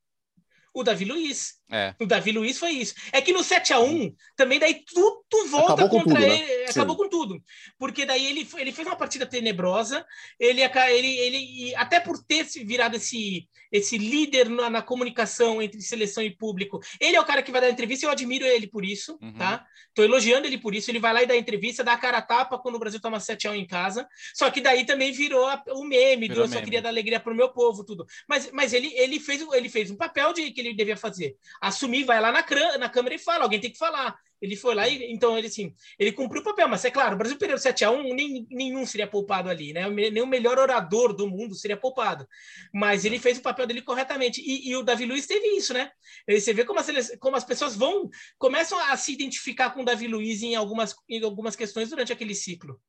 [0.80, 1.58] o Davi Luiz.
[1.70, 1.94] É.
[2.00, 2.94] O Davi Luiz foi isso.
[3.12, 6.36] É que no 7 a 1 também daí tudo volta acabou contra tudo, né?
[6.36, 6.62] ele.
[6.62, 6.70] Né?
[6.70, 7.02] Acabou Sim.
[7.02, 7.42] com tudo.
[7.78, 10.04] Porque daí ele, ele fez uma partida tenebrosa.
[10.40, 16.22] Ele, ele, ele até por ter virado esse, esse líder na, na, comunicação entre seleção
[16.22, 18.06] e público, ele é o cara que vai dar entrevista.
[18.06, 19.34] Eu admiro ele por isso, uhum.
[19.34, 19.66] tá?
[19.94, 20.90] Tô elogiando ele por isso.
[20.90, 23.20] Ele vai lá e dá entrevista, dá a cara a tapa quando o Brasil toma
[23.20, 24.08] 7 a 1 em casa.
[24.34, 27.34] Só que daí também virou o meme, virou do, eu só queria dar alegria pro
[27.34, 28.06] meu povo, tudo.
[28.26, 31.36] Mas, mas ele, ele, fez, ele fez um papel de que ele devia fazer.
[31.60, 32.44] Assumir, vai lá na,
[32.78, 34.18] na câmera e fala, alguém tem que falar.
[34.40, 37.18] Ele foi lá e então ele assim, ele cumpriu o papel, mas é claro, o
[37.18, 39.88] Brasil perdeu 7 a 1, nem, nenhum seria poupado ali, né?
[39.90, 42.26] Nem o melhor orador do mundo seria poupado.
[42.72, 44.40] Mas ele fez o papel dele corretamente.
[44.40, 45.90] E, e o Davi Luiz teve isso, né?
[46.28, 50.06] Você vê como as, como as pessoas vão começam a se identificar com o Davi
[50.06, 52.80] Luiz em algumas em algumas questões durante aquele ciclo.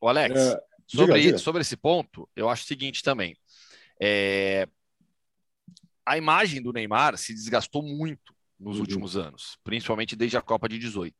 [0.00, 1.38] O Alex, é, sobre, diga, diga.
[1.38, 3.36] sobre esse ponto, eu acho o seguinte também.
[4.00, 4.66] É,
[6.04, 8.82] a imagem do Neymar se desgastou muito nos uhum.
[8.82, 11.14] últimos anos, principalmente desde a Copa de 18.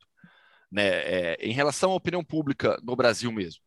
[0.71, 0.87] Né?
[0.87, 3.63] É, em relação à opinião pública no Brasil mesmo,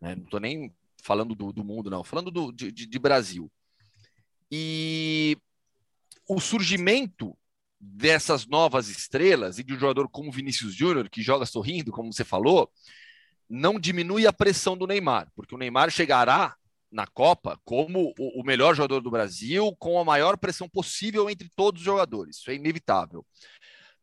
[0.00, 0.14] né?
[0.16, 3.50] não estou nem falando do, do, mundo, não, falando do, de, de Brasil.
[4.50, 5.36] E
[6.28, 7.36] o surgimento
[7.78, 12.24] dessas novas estrelas e de um jogador como Vinícius Júnior, que joga sorrindo, como você
[12.24, 12.70] falou,
[13.48, 16.56] não diminui a pressão do Neymar, porque o Neymar chegará
[16.94, 21.50] na Copa como o, o melhor jogador do Brasil, com a maior pressão possível entre
[21.56, 22.36] todos os jogadores.
[22.36, 23.26] Isso é inevitável.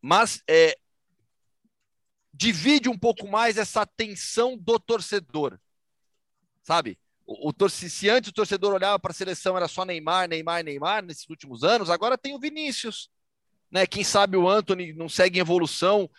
[0.01, 0.75] Mas é,
[2.33, 5.57] divide um pouco mais essa tensão do torcedor,
[6.61, 6.99] sabe?
[7.25, 11.01] O, o se antes o torcedor olhava para a seleção era só Neymar, Neymar, Neymar
[11.01, 13.09] nesses últimos anos, agora tem o Vinícius,
[13.71, 13.87] né?
[13.87, 16.09] Quem sabe o Anthony não segue em evolução,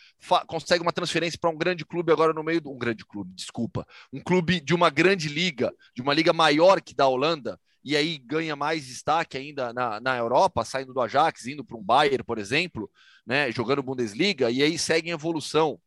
[0.47, 3.87] consegue uma transferência para um grande clube agora no meio de um grande clube, desculpa,
[4.13, 8.17] um clube de uma grande liga, de uma liga maior que da Holanda, e aí
[8.17, 12.39] ganha mais destaque ainda na, na Europa, saindo do Ajax, indo para um Bayern, por
[12.39, 12.91] exemplo,
[13.27, 13.51] né?
[13.53, 15.81] Jogando Bundesliga, e aí segue em evolução.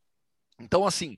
[0.60, 1.16] Então, assim,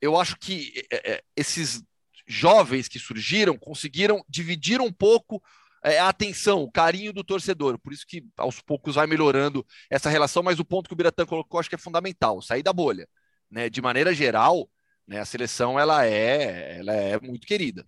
[0.00, 0.86] eu acho que
[1.34, 1.82] esses
[2.26, 5.42] jovens que surgiram conseguiram dividir um pouco
[5.86, 7.78] é, a atenção, o carinho do torcedor.
[7.78, 11.24] Por isso que aos poucos vai melhorando essa relação, mas o ponto que o Biratã
[11.24, 13.08] colocou acho que é fundamental, sair da bolha.
[13.48, 13.70] Né?
[13.70, 14.68] De maneira geral,
[15.06, 17.86] né, a seleção ela é, ela é muito querida.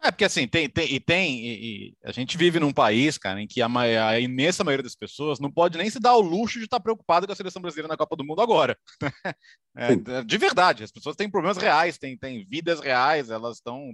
[0.00, 3.40] É, porque assim, tem, tem, e tem, e, e a gente vive num país, cara,
[3.40, 6.58] em que a, a, imensa maioria das pessoas não pode nem se dar o luxo
[6.58, 8.78] de estar preocupado com a seleção brasileira na Copa do Mundo agora.
[9.74, 13.90] É, de verdade, as pessoas têm problemas reais, têm, têm vidas reais, elas estão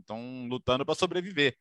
[0.49, 1.57] lutando para sobreviver.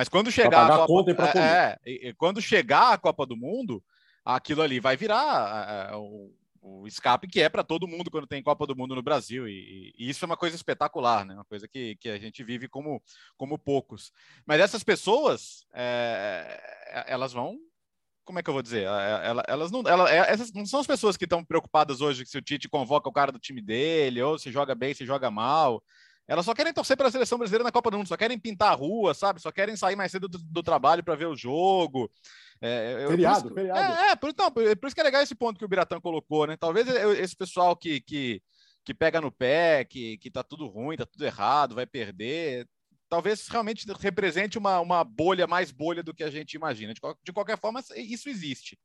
[0.00, 3.84] Mas quando chegar a Copa, é, é, quando chegar a Copa do Mundo,
[4.24, 8.66] aquilo ali vai virar o, o escape que é para todo mundo quando tem Copa
[8.66, 9.46] do Mundo no Brasil.
[9.46, 11.34] E, e, isso é uma coisa espetacular, né?
[11.34, 13.02] Uma coisa que, que a gente vive como,
[13.36, 14.10] como poucos.
[14.46, 17.58] Mas essas pessoas, é, elas vão.
[18.24, 18.86] Como é que eu vou dizer?
[19.46, 22.70] Elas não, elas, essas não são as pessoas que estão preocupadas hoje se o Tite
[22.70, 25.82] convoca o cara do time dele, ou se joga bem, se joga mal.
[26.30, 28.74] Elas só querem torcer pela seleção brasileira na Copa do Mundo, só querem pintar a
[28.76, 29.42] rua, sabe?
[29.42, 32.08] Só querem sair mais cedo do, do trabalho para ver o jogo.
[32.60, 33.94] É, feriado, por feriado.
[34.00, 36.00] É, é por, não, por, por, isso que é legal esse ponto que o Biratã
[36.00, 36.56] colocou, né?
[36.56, 36.86] Talvez
[37.18, 38.40] esse pessoal que, que,
[38.84, 42.64] que pega no pé, que, que tá tudo ruim, tá tudo errado, vai perder,
[43.08, 46.94] talvez realmente represente uma, uma bolha mais bolha do que a gente imagina.
[46.94, 48.78] De, de qualquer forma, isso existe.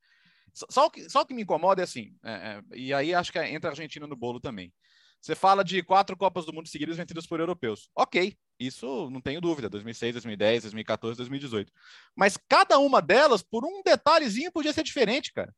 [0.52, 3.32] Só o que, só o que me incomoda é assim, é, é, e aí acho
[3.32, 4.74] que entra a Argentina no bolo também.
[5.26, 7.90] Você fala de quatro Copas do Mundo seguidas vencidas por europeus.
[7.96, 9.68] Ok, isso não tenho dúvida.
[9.68, 11.74] 2006, 2010, 2014, 2018.
[12.16, 15.52] Mas cada uma delas, por um detalhezinho, podia ser diferente, cara.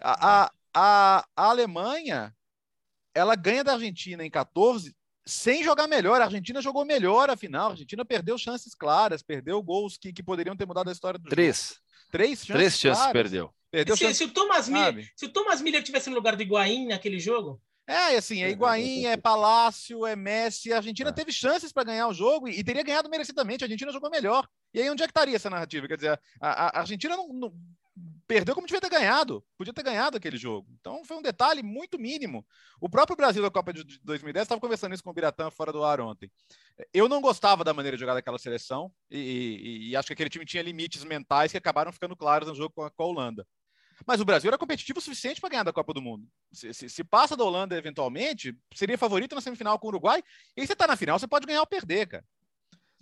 [0.00, 2.34] A, a, a, a Alemanha,
[3.14, 4.92] ela ganha da Argentina em 14
[5.24, 6.20] sem jogar melhor.
[6.20, 7.68] A Argentina jogou melhor a final.
[7.68, 11.28] A Argentina perdeu chances claras, perdeu gols que, que poderiam ter mudado a história do
[11.28, 11.68] Três.
[11.68, 11.80] jogo.
[12.10, 12.52] Três chances.
[12.52, 13.54] Três chances perdeu.
[13.70, 16.42] perdeu se, chances, se, o Thomas Miller, se o Thomas Miller tivesse no lugar do
[16.42, 20.72] Higuaín naquele jogo, é, assim, é Higuaín, é Palácio, é Messi.
[20.72, 21.12] A Argentina é.
[21.12, 23.64] teve chances para ganhar o jogo e, e, teria ganhado merecidamente.
[23.64, 24.46] A Argentina jogou melhor.
[24.74, 25.88] E aí, onde é que estaria essa narrativa?
[25.88, 27.54] Quer dizer, a, a Argentina não, não,
[28.26, 29.42] perdeu como devia ter ganhado.
[29.56, 30.68] Podia ter ganhado aquele jogo.
[30.78, 32.46] Então, foi um detalhe muito mínimo.
[32.78, 35.82] O próprio Brasil da Copa de 2010 estava conversando isso com o Biratã fora do
[35.82, 36.30] ar ontem.
[36.92, 40.28] Eu não gostava da maneira de jogar daquela seleção e, e, e acho que aquele
[40.28, 43.46] time tinha limites mentais que acabaram ficando claros no jogo com a, com a Holanda.
[44.06, 46.26] Mas o Brasil era competitivo o suficiente para ganhar da Copa do Mundo.
[46.52, 50.22] Se, se, se, passa da Holanda eventualmente, seria favorito na semifinal com o Uruguai.
[50.56, 52.24] E você está na final, você pode ganhar ou perder, cara.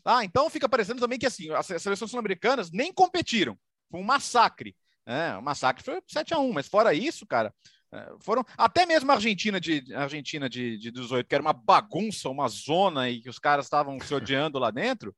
[0.05, 3.59] Ah, então fica parecendo também que assim, as seleções sul-americanas nem competiram.
[3.91, 4.77] Foi um massacre.
[5.05, 7.55] É, o massacre foi 7 a 1 mas fora isso, cara,
[7.93, 12.29] é, foram até mesmo a Argentina de Argentina de, de 18, que era uma bagunça,
[12.29, 15.15] uma zona e que os caras estavam se odiando lá dentro,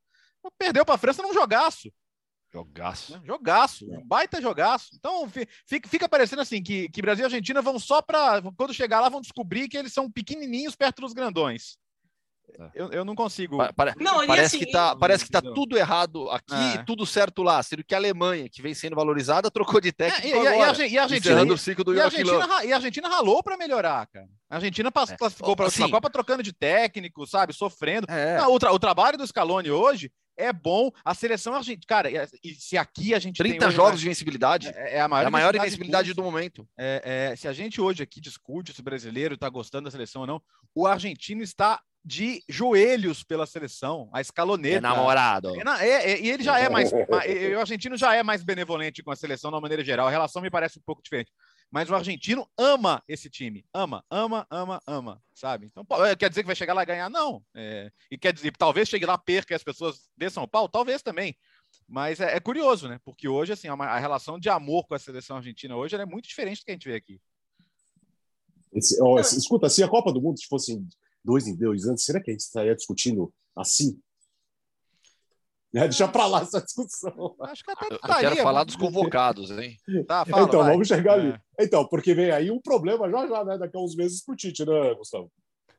[0.58, 1.92] perdeu para a França num jogaço.
[2.52, 3.12] Jogaço.
[3.12, 3.20] Né?
[3.24, 4.00] Jogaço, é.
[4.04, 4.90] baita jogaço.
[4.94, 5.28] Então
[5.66, 8.42] fica, fica parecendo assim que, que Brasil e Argentina vão só para.
[8.56, 11.76] Quando chegar lá, vão descobrir que eles são pequenininhos perto dos grandões.
[12.58, 12.70] É.
[12.74, 13.58] Eu, eu não consigo.
[13.74, 16.74] Para, não, parece, assim, que tá, parece que tá tudo errado aqui é.
[16.76, 17.62] e tudo certo lá.
[17.62, 20.26] Sendo que a Alemanha, que vem sendo valorizada, trocou de técnico.
[20.26, 22.72] É, e, agora, e, a, e, a, Argentina, o ciclo do e, a Argentina, e
[22.72, 24.28] a Argentina ralou para melhorar, cara.
[24.48, 25.18] A Argentina passou, é.
[25.18, 27.52] classificou para a última assim, Copa trocando de técnico, sabe?
[27.52, 28.10] Sofrendo.
[28.10, 28.38] É.
[28.38, 30.90] Não, o, tra o trabalho do Scaloni hoje é bom.
[31.04, 31.84] A seleção argentina.
[31.86, 32.08] Cara,
[32.42, 34.68] e se aqui a gente 30 tem jogos de invencibilidade.
[34.68, 36.66] É, é, a maior, é a maior invencibilidade do momento.
[36.78, 40.22] É, é, se a gente hoje aqui discute se o brasileiro está gostando da seleção
[40.22, 40.42] ou não,
[40.74, 44.78] o argentino está de joelhos pela seleção, a escaloneta.
[44.78, 45.52] É namorado.
[45.80, 46.90] É, é, e ele já é mais.
[46.92, 50.06] o argentino já é mais benevolente com a seleção de uma maneira geral.
[50.06, 51.30] A relação me parece um pouco diferente.
[51.70, 53.64] Mas o argentino ama esse time.
[53.74, 55.66] Ama, ama, ama, ama, sabe?
[55.66, 57.10] Então, é, quer dizer que vai chegar lá e ganhar?
[57.10, 57.44] Não.
[57.54, 60.68] É, e quer dizer, talvez chegue lá, perca as pessoas de São Paulo?
[60.68, 61.36] Talvez também.
[61.86, 62.98] Mas é, é curioso, né?
[63.04, 66.26] Porque hoje, assim, a, a, relação de amor com a seleção argentina hoje é muito
[66.26, 67.20] diferente do que a gente vê aqui.
[68.72, 70.82] Esse, ó, escuta, se a Copa do Mundo fosse
[71.24, 74.00] dois em dois anos, será que a gente estaria discutindo assim?
[75.74, 77.34] É, deixa para lá essa discussão.
[77.42, 79.76] Acho que até eu, eu quero falar dos convocados, hein?
[80.06, 80.72] Tá, fala, então, vai.
[80.72, 81.34] vamos chegar ali.
[81.58, 81.64] É.
[81.64, 83.58] Então, porque vem aí um problema já já, né?
[83.58, 85.30] Daqui a uns meses pro Tite, né, Gustavo?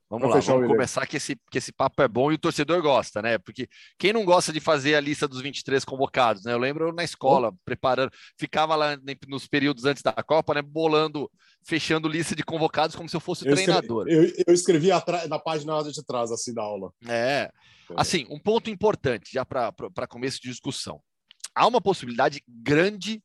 [0.10, 2.82] Vamos pra lá, vamos começar que esse, que esse papo é bom e o torcedor
[2.82, 3.38] gosta, né?
[3.38, 6.52] Porque quem não gosta de fazer a lista dos 23 convocados, né?
[6.52, 8.98] Eu lembro na escola, preparando, ficava lá
[9.28, 10.64] nos períodos antes da Copa, né?
[10.64, 11.30] Bolando,
[11.64, 14.08] fechando lista de convocados como se eu fosse eu treinador.
[14.08, 14.90] Escrevi, eu, eu escrevi
[15.28, 16.92] na página de trás, assim, da aula.
[17.08, 17.52] É.
[17.96, 21.00] Assim, um ponto importante, já para começo de discussão.
[21.54, 23.22] Há uma possibilidade grande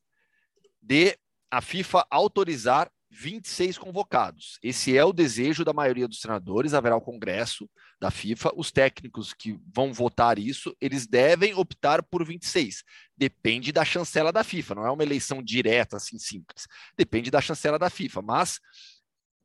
[0.83, 1.17] de
[1.51, 4.59] a FIFA autorizar 26 convocados.
[4.61, 6.75] Esse é o desejo da maioria dos senadores.
[6.75, 8.53] Haverá o Congresso da FIFA.
[8.57, 12.83] Os técnicos que vão votar isso, eles devem optar por 26.
[13.17, 14.75] Depende da chancela da FIFA.
[14.75, 16.67] Não é uma eleição direta, assim, simples.
[16.97, 18.21] Depende da chancela da FIFA.
[18.21, 18.59] Mas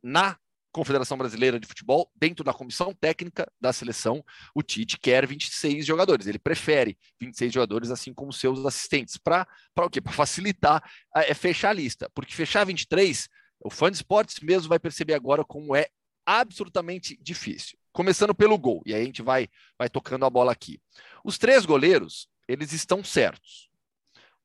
[0.02, 0.36] na
[0.72, 6.26] Confederação Brasileira de Futebol, dentro da comissão técnica da seleção, o Tite quer 26 jogadores.
[6.26, 9.16] Ele prefere 26 jogadores, assim como seus assistentes.
[9.16, 9.46] Para
[9.76, 10.00] o quê?
[10.00, 10.82] Para facilitar
[11.14, 12.10] é, fechar a lista.
[12.14, 13.28] Porque fechar 23
[13.60, 15.88] o fã de esportes mesmo vai perceber agora como é
[16.24, 17.78] absolutamente difícil.
[17.92, 19.48] Começando pelo gol, e aí a gente vai,
[19.78, 20.80] vai tocando a bola aqui.
[21.24, 23.68] Os três goleiros, eles estão certos.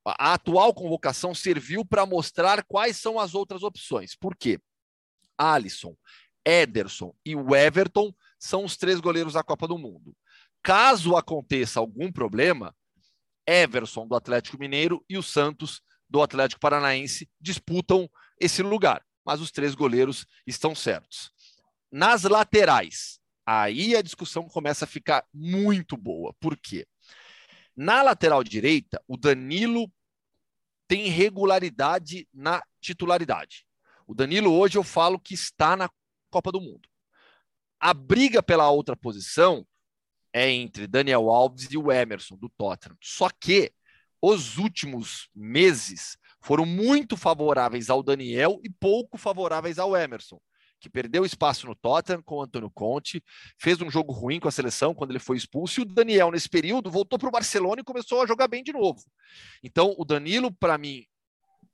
[0.04, 4.14] A atual convocação serviu para mostrar quais são as outras opções.
[4.14, 4.60] Por quê?
[5.36, 5.96] Alisson,
[6.44, 10.16] Ederson e o Everton são os três goleiros da Copa do Mundo.
[10.62, 12.74] Caso aconteça algum problema,
[13.46, 18.08] Everson do Atlético Mineiro e o Santos do Atlético Paranaense disputam
[18.40, 21.32] esse lugar mas os três goleiros estão certos.
[21.90, 26.32] Nas laterais, aí a discussão começa a ficar muito boa.
[26.38, 26.86] Por quê?
[27.76, 29.92] Na lateral direita, o Danilo
[30.86, 33.66] tem regularidade na titularidade.
[34.06, 35.90] O Danilo hoje eu falo que está na
[36.30, 36.88] Copa do Mundo.
[37.80, 39.66] A briga pela outra posição
[40.32, 42.96] é entre Daniel Alves e o Emerson do Tottenham.
[43.02, 43.72] Só que
[44.22, 46.16] os últimos meses
[46.46, 50.38] foram muito favoráveis ao Daniel e pouco favoráveis ao Emerson,
[50.78, 53.20] que perdeu espaço no Tottenham com o Antônio Conte,
[53.58, 56.48] fez um jogo ruim com a seleção quando ele foi expulso, e o Daniel, nesse
[56.48, 59.02] período, voltou para o Barcelona e começou a jogar bem de novo.
[59.60, 61.02] Então, o Danilo, para mim,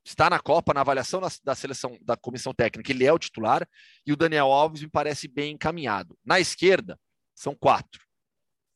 [0.02, 3.68] está na Copa, na avaliação da, da, seleção da comissão técnica, ele é o titular,
[4.06, 6.16] e o Daniel Alves me parece bem encaminhado.
[6.24, 6.98] Na esquerda,
[7.34, 8.00] são quatro.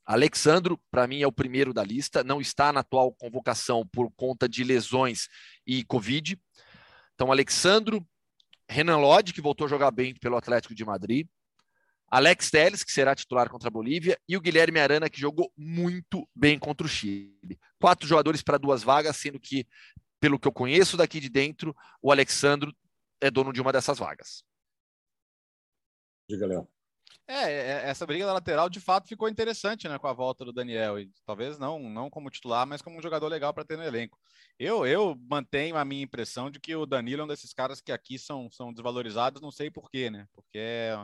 [0.07, 4.48] Alexandro, para mim, é o primeiro da lista, não está na atual convocação por conta
[4.48, 5.28] de lesões
[5.66, 6.40] e Covid.
[7.14, 8.07] Então, Alexandro,
[8.68, 11.26] Renan Lodge, que voltou a jogar bem pelo Atlético de Madrid,
[12.09, 16.28] Alex Telles, que será titular contra a Bolívia, e o Guilherme Arana, que jogou muito
[16.34, 17.59] bem contra o Chile.
[17.80, 19.66] Quatro jogadores para duas vagas, sendo que,
[20.20, 22.72] pelo que eu conheço daqui de dentro, o Alexandro
[23.20, 24.44] é dono de uma dessas vagas.
[26.30, 26.76] Diga, Léo.
[27.29, 30.53] É, é, essa briga na lateral de fato ficou interessante, né, com a volta do
[30.53, 30.99] Daniel.
[30.99, 34.18] E talvez não, não como titular, mas como um jogador legal para ter no elenco.
[34.59, 37.91] Eu, eu mantenho a minha impressão de que o Danilo é um desses caras que
[37.91, 40.29] aqui são, são desvalorizados, não sei porquê, né?
[40.33, 40.97] Porque é,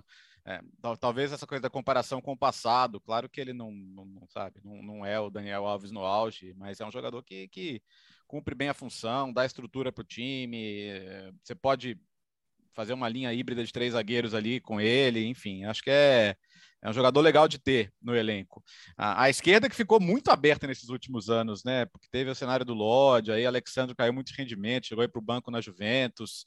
[0.44, 0.60] é,
[1.00, 4.60] talvez essa coisa da comparação com o passado, claro que ele não, não, não sabe,
[4.64, 7.82] não, não, é o Daniel Alves no auge, mas é um jogador que, que
[8.26, 10.84] cumpre bem a função, dá estrutura para o time.
[10.86, 12.00] É, você pode
[12.74, 16.36] fazer uma linha híbrida de três zagueiros ali com ele, enfim, acho que é,
[16.82, 18.62] é um jogador legal de ter no elenco.
[18.96, 21.86] A, a, esquerda que ficou muito aberta nesses últimos anos, né?
[21.86, 25.20] Porque teve o cenário do Lodge, aí Alexandre caiu muito de rendimento, chegou aí para
[25.20, 26.44] o banco na Juventus.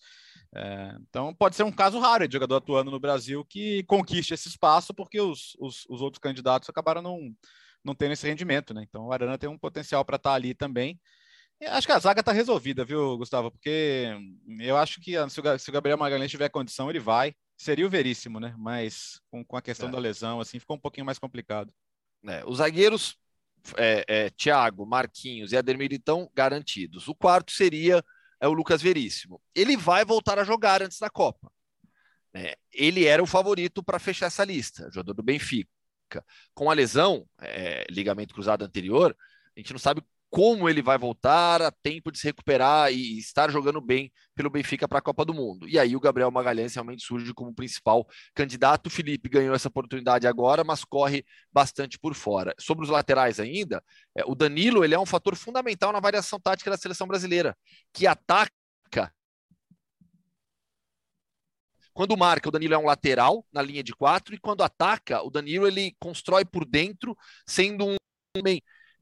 [0.53, 4.49] É, então pode ser um caso raro de jogador atuando no Brasil que conquiste esse
[4.49, 7.19] espaço, porque os, os, os outros candidatos acabaram não,
[7.83, 8.83] não tendo esse rendimento, né?
[8.83, 10.99] Então o Arana tem um potencial para estar tá ali também.
[11.61, 13.49] Acho que a zaga está resolvida, viu, Gustavo?
[13.49, 14.13] Porque
[14.59, 17.33] eu acho que se o Gabriel Magalhães tiver condição, ele vai.
[17.57, 18.53] Seria o veríssimo, né?
[18.57, 19.91] Mas com, com a questão é.
[19.91, 21.73] da lesão, assim, ficou um pouquinho mais complicado.
[22.27, 23.17] É, os zagueiros,
[23.77, 27.07] é, é, Thiago, Marquinhos e Ademir estão garantidos.
[27.07, 28.03] O quarto seria
[28.39, 29.41] é o Lucas Veríssimo.
[29.53, 31.51] Ele vai voltar a jogar antes da Copa.
[32.33, 35.69] É, ele era o favorito para fechar essa lista, jogador do Benfica.
[36.53, 39.15] Com a lesão, é, ligamento cruzado anterior,
[39.55, 40.03] a gente não sabe
[40.35, 44.85] como ele vai voltar a tempo de se recuperar e estar jogando bem pelo Benfica
[44.85, 45.65] para a Copa do Mundo.
[45.65, 48.87] E aí o Gabriel Magalhães realmente surge como principal candidato.
[48.87, 51.23] O Felipe ganhou essa oportunidade agora, mas corre
[51.53, 52.53] bastante por fora.
[52.59, 53.81] Sobre os laterais ainda,
[54.13, 57.55] é, o Danilo ele é um fator fundamental na variação tática da seleção brasileira,
[57.93, 58.51] que ataca
[61.93, 65.29] quando marca, o Danilo é um lateral na linha de quatro, e quando ataca, o
[65.29, 67.15] Danilo ele constrói por dentro,
[67.47, 67.95] sendo um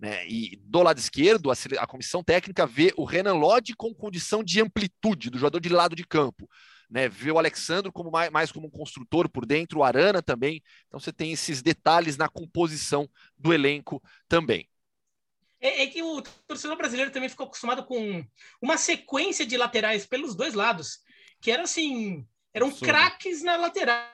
[0.03, 0.27] né?
[0.27, 4.59] E do lado esquerdo, a, a comissão técnica vê o Renan Lodge com condição de
[4.59, 6.49] amplitude do jogador de lado de campo.
[6.89, 10.61] Né, vê o Alexandre como mais, mais, como um construtor por dentro, o Arana também.
[10.87, 14.69] Então você tem esses detalhes na composição do elenco também.
[15.61, 18.25] É, é, que o torcedor brasileiro também ficou acostumado com
[18.61, 20.99] uma sequência de laterais pelos dois lados,
[21.39, 24.05] que eram assim, eram craques na lateral.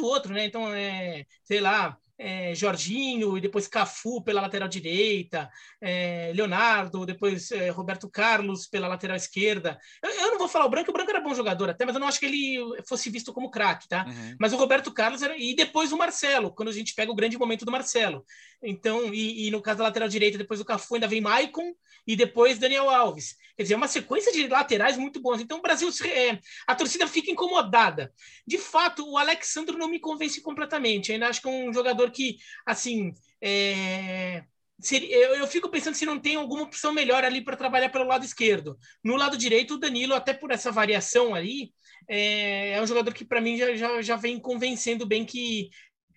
[0.00, 0.44] O outro, né?
[0.44, 5.50] Então, é, sei lá, é, Jorginho, e depois Cafu pela lateral direita,
[5.80, 9.76] é, Leonardo, depois é, Roberto Carlos pela lateral esquerda.
[10.00, 12.00] Eu, eu, não vou falar o Branco, o Branco era bom jogador até, mas eu
[12.00, 14.04] não acho que ele fosse visto como craque, tá?
[14.06, 14.36] Uhum.
[14.38, 17.36] Mas o Roberto Carlos era, e depois o Marcelo, quando a gente pega o grande
[17.36, 18.24] momento do Marcelo.
[18.62, 21.74] Então, e, e no caso da lateral direita, depois o Cafu ainda vem Maicon
[22.06, 23.36] e depois Daniel Alves.
[23.56, 25.40] Quer dizer, é uma sequência de laterais muito bons.
[25.40, 28.12] Então, o Brasil, é, a torcida fica incomodada.
[28.46, 31.10] De fato, o Alexandre não me convence completamente.
[31.10, 32.36] Eu ainda acho que é um jogador que,
[32.66, 34.44] assim, é...
[34.80, 38.06] Seria, eu, eu, fico pensando se não tem alguma opção melhor ali para trabalhar pelo
[38.06, 38.76] lado esquerdo.
[39.04, 41.72] No lado direito, o Danilo, até por essa variação ali,
[42.08, 45.70] é, é um jogador que para mim já, já, já vem convencendo bem que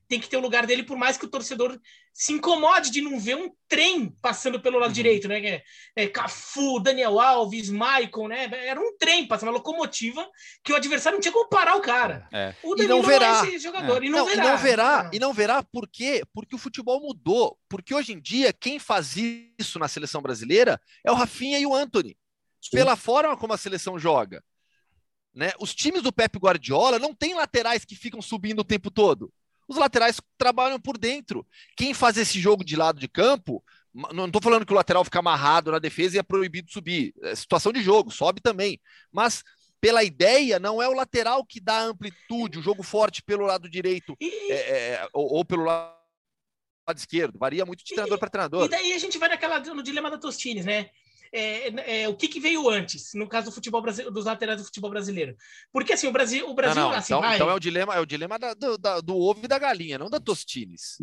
[0.07, 1.79] tem que ter o lugar dele, por mais que o torcedor
[2.17, 4.93] se incomode de não ver um trem passando pelo lado uhum.
[4.93, 5.45] direito, né?
[5.45, 5.63] É,
[5.97, 8.49] é, Cafu, Daniel Alves, Maicon, né?
[8.65, 10.25] Era um trem, passando uma locomotiva
[10.63, 12.25] que o adversário não tinha como parar o cara.
[12.31, 12.55] É.
[12.63, 13.45] O Danilo e não verá.
[13.45, 14.01] É esse jogador.
[14.01, 14.05] É.
[14.05, 14.43] E, não, não verá.
[14.43, 15.11] e não verá.
[15.11, 16.23] E não verá por quê?
[16.33, 17.59] Porque o futebol mudou.
[17.67, 21.75] Porque hoje em dia, quem faz isso na seleção brasileira é o Rafinha e o
[21.75, 22.17] Anthony.
[22.61, 22.69] Sim.
[22.71, 24.41] Pela forma como a seleção joga.
[25.33, 25.51] Né?
[25.59, 29.33] Os times do Pep Guardiola não têm laterais que ficam subindo o tempo todo.
[29.67, 31.45] Os laterais trabalham por dentro.
[31.75, 33.63] Quem faz esse jogo de lado de campo,
[34.13, 37.13] não estou falando que o lateral fica amarrado na defesa e é proibido subir.
[37.23, 38.79] É situação de jogo, sobe também.
[39.11, 39.43] Mas
[39.79, 44.15] pela ideia, não é o lateral que dá amplitude, o jogo forte pelo lado direito
[44.19, 45.93] é, é, ou, ou, pelo lado
[46.95, 47.37] esquerdo.
[47.37, 48.65] Varia muito de treinador para treinador.
[48.65, 50.89] E daí a gente vai naquela, no dilema da Tostines, né?
[51.37, 54.65] É, é, o que, que, veio antes, no caso do futebol brasileiro, dos laterais do
[54.65, 55.35] futebol brasileiro.
[55.71, 56.97] Porque assim, o Brasil, o Brasil não, não.
[56.97, 57.35] Assim, então, vai...
[57.35, 59.97] então, é o dilema, é o dilema da, do, da, do ovo e da galinha,
[59.97, 60.97] não da Tostines.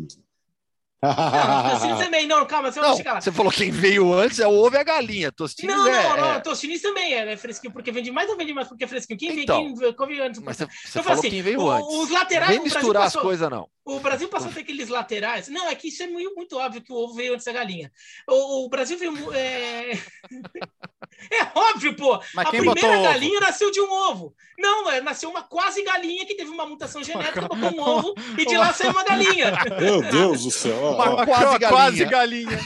[1.03, 3.21] Não, também, não, calma, você não, chegar lá.
[3.21, 5.31] Você falou quem veio antes é o ovo e a galinha.
[5.31, 6.03] Tostines não, é.
[6.09, 6.39] Não, não, é...
[6.39, 9.19] Tostines também é, né, fresquinho, porque vende mais ou vende mais porque é fresquinho.
[9.19, 10.41] Quem então, veio, quem antes?
[10.41, 11.93] Mas você, você então, falou assim, quem veio o, antes.
[11.93, 12.49] Os laterais.
[12.49, 13.67] Não vem misturar passou, as coisas, não.
[13.85, 15.49] O Brasil passou a ter aqueles laterais.
[15.49, 17.91] Não, é que isso é muito, muito óbvio que o ovo veio antes da galinha.
[18.29, 19.33] O, o Brasil veio.
[19.33, 19.91] É...
[21.31, 22.19] é óbvio, pô.
[22.33, 23.45] Mas a primeira galinha ovo?
[23.45, 24.33] nasceu de um ovo.
[24.57, 28.45] Não, é, nasceu uma quase galinha que teve uma mutação genética, botou um ovo e
[28.45, 29.51] de lá saiu uma galinha.
[29.79, 30.91] Meu Deus do céu.
[30.91, 31.69] Uma quase galinha.
[31.69, 32.59] Quase galinha.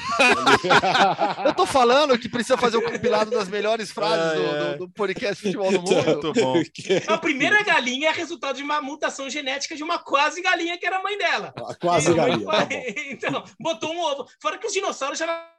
[1.45, 4.89] Eu tô falando que precisa fazer o um compilado das melhores frases do, do, do,
[4.89, 6.05] podcast Futebol do Mundo.
[6.05, 6.61] Muito bom.
[7.07, 10.97] A primeira galinha é resultado de uma mutação genética de uma quase galinha que era
[10.97, 11.53] a mãe dela.
[11.55, 12.45] A quase galinha.
[12.45, 12.67] Tá
[13.09, 14.27] então, botou um ovo.
[14.41, 15.56] Fora que os dinossauros já.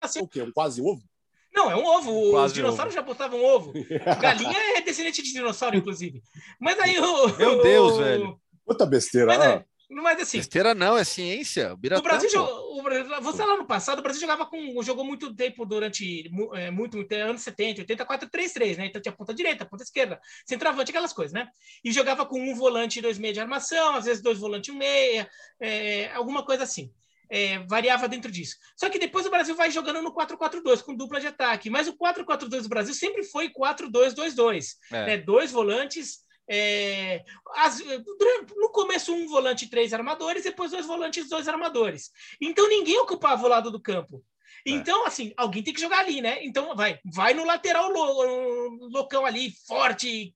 [0.00, 0.42] Assim, o quê?
[0.42, 1.02] Um quase ovo?
[1.54, 2.30] Não, é um ovo.
[2.32, 3.02] Quase os dinossauros ovo.
[3.02, 3.72] já botavam um ovo.
[4.20, 6.22] Galinha é descendente de dinossauro, inclusive.
[6.60, 7.36] Mas aí o.
[7.36, 8.38] Meu Deus, velho.
[8.64, 9.26] Puta besteira.
[9.26, 9.64] Mas, ah.
[9.88, 10.38] Mas assim.
[10.38, 11.72] Besteira não, é ciência.
[11.72, 14.82] O, o Brasil jogou, o Brasil, você lá no passado, o Brasil jogava com.
[14.82, 18.86] jogou muito tempo durante é, muito, muito anos 70, 84, 3-3, né?
[18.86, 21.48] Então tinha ponta direita, ponta esquerda, centroavante, aquelas coisas, né?
[21.84, 24.72] E jogava com um volante e dois meias de armação, às vezes dois volantes e
[24.72, 25.28] um meia,
[25.60, 26.92] é, alguma coisa assim.
[27.28, 28.56] É, variava dentro disso.
[28.76, 31.68] Só que depois o Brasil vai jogando no 4-4-2, com dupla de ataque.
[31.68, 34.64] Mas o 4-4-2 do Brasil sempre foi 4-2-2-2.
[34.92, 35.06] É.
[35.06, 35.16] Né?
[35.18, 37.24] Dois volantes é,
[37.56, 37.82] as,
[38.56, 42.10] no começo, um volante e três armadores, depois dois volantes e dois armadores.
[42.40, 44.24] Então ninguém ocupava o lado do campo.
[44.66, 44.70] É.
[44.70, 46.44] Então, assim, alguém tem que jogar ali, né?
[46.44, 50.34] Então, vai, vai no lateral loucão ali, forte,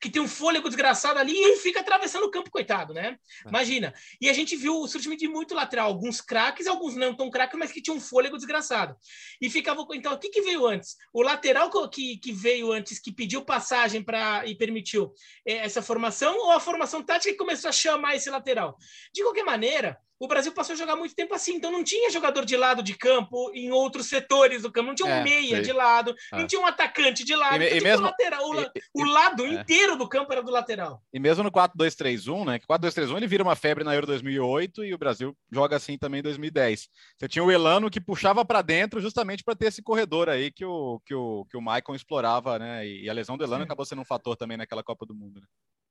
[0.00, 3.18] que tem um fôlego desgraçado ali e fica atravessando o campo, coitado, né?
[3.44, 3.48] É.
[3.48, 3.92] Imagina.
[4.18, 7.58] E a gente viu o surgimento de muito lateral, alguns craques, alguns não tão craques,
[7.58, 8.96] mas que tinham um fôlego desgraçado.
[9.40, 9.86] E ficava.
[9.92, 10.96] Então, o que, que veio antes?
[11.12, 15.12] O lateral que, que veio antes, que pediu passagem para e permitiu
[15.46, 18.78] é, essa formação, ou a formação tática que começou a chamar esse lateral?
[19.12, 22.44] De qualquer maneira, o Brasil passou a jogar muito tempo assim, então não tinha jogador
[22.44, 25.62] de lado de campo em outros setores do campo, não tinha um é, meia sei.
[25.62, 26.38] de lado, é.
[26.38, 29.04] não tinha um atacante de lado, e, então, e mesmo, o, lateral, o, e, o
[29.04, 29.48] lado é.
[29.48, 31.02] inteiro do campo era do lateral.
[31.12, 34.94] E mesmo no 4-2-3-1, né, que 4-2-3-1 ele vira uma febre na Euro 2008 e
[34.94, 36.88] o Brasil joga assim também em 2010.
[37.16, 40.64] Você tinha o Elano que puxava para dentro justamente para ter esse corredor aí que
[40.64, 43.66] o, que o, que o Maicon explorava, né, e a lesão do Elano Sim.
[43.66, 45.46] acabou sendo um fator também naquela Copa do Mundo, né?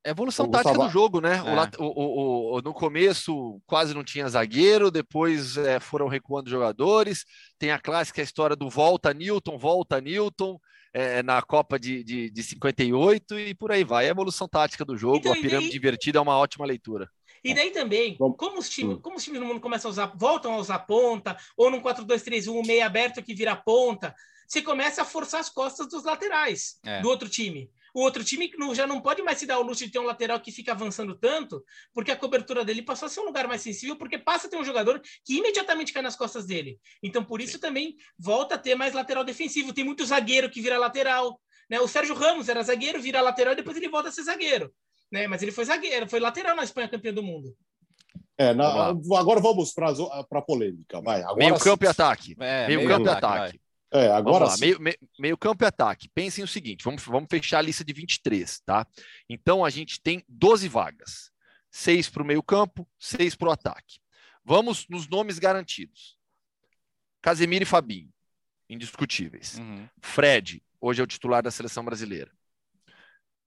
[0.06, 1.38] É evolução tática do jogo, né?
[1.38, 1.82] É.
[1.82, 7.26] O, o, o, no começo quase não tinha zagueiro, depois é, foram recuando jogadores.
[7.58, 10.60] Tem a clássica história do volta Newton, volta Newton,
[10.93, 14.06] é, na Copa de, de, de 58 e por aí vai.
[14.06, 15.78] É a evolução tática do jogo, então, a pirâmide daí...
[15.78, 17.10] invertida é uma ótima leitura.
[17.43, 20.53] E daí também, como os, times, como os times do mundo começam a usar, voltam
[20.53, 24.16] a usar ponta, ou num 4-2-3-1, meio aberto que vira ponta,
[24.47, 27.01] você começa a forçar as costas dos laterais é.
[27.01, 27.70] do outro time.
[27.96, 30.38] O outro time já não pode mais se dar o luxo de ter um lateral
[30.41, 33.96] que fica avançando tanto, porque a cobertura dele passou a ser um lugar mais sensível,
[33.96, 36.78] porque passa a ter um jogador que imediatamente cai nas costas dele.
[37.02, 37.60] Então, por isso Sim.
[37.60, 39.72] também volta a ter mais lateral defensivo.
[39.72, 41.39] Tem muito zagueiro que vira lateral.
[41.70, 41.80] Né?
[41.80, 44.74] O Sérgio Ramos era zagueiro, vira lateral e depois ele volta a ser zagueiro.
[45.10, 45.26] né?
[45.26, 47.56] Mas ele foi zagueiro, foi lateral na Espanha campeão do mundo.
[48.38, 49.89] É, na, agora vamos para
[50.32, 51.00] a polêmica.
[51.00, 52.36] Vai, agora meio campo e ataque.
[52.41, 53.62] É, meio, meio campo e ataque.
[53.96, 54.60] É, agora sim.
[54.60, 56.10] Meio, meio, meio, campo e ataque.
[56.10, 58.86] Pensem o seguinte: vamos, vamos fechar a lista de 23, tá?
[59.30, 61.32] Então a gente tem 12 vagas:
[61.72, 64.00] seis para o meio campo, seis para o ataque.
[64.43, 66.18] Vamos nos nomes garantidos:
[67.22, 68.12] Casemiro e Fabinho,
[68.70, 69.58] indiscutíveis.
[69.58, 69.88] Uhum.
[70.02, 72.32] Fred, hoje é o titular da seleção brasileira.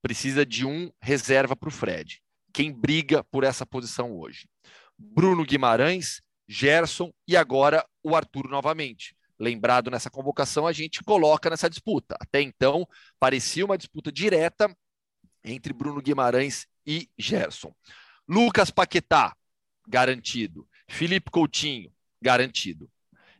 [0.00, 2.22] Precisa de um reserva para o Fred.
[2.54, 4.48] Quem briga por essa posição hoje?
[4.96, 11.70] Bruno Guimarães, Gerson e agora o Arthur novamente lembrado nessa convocação, a gente coloca nessa
[11.70, 12.16] disputa.
[12.20, 12.86] Até então,
[13.18, 14.74] parecia uma disputa direta
[15.44, 17.74] entre Bruno Guimarães e Gerson.
[18.26, 19.36] Lucas Paquetá,
[19.86, 20.68] garantido.
[20.88, 22.90] Felipe Coutinho, garantido.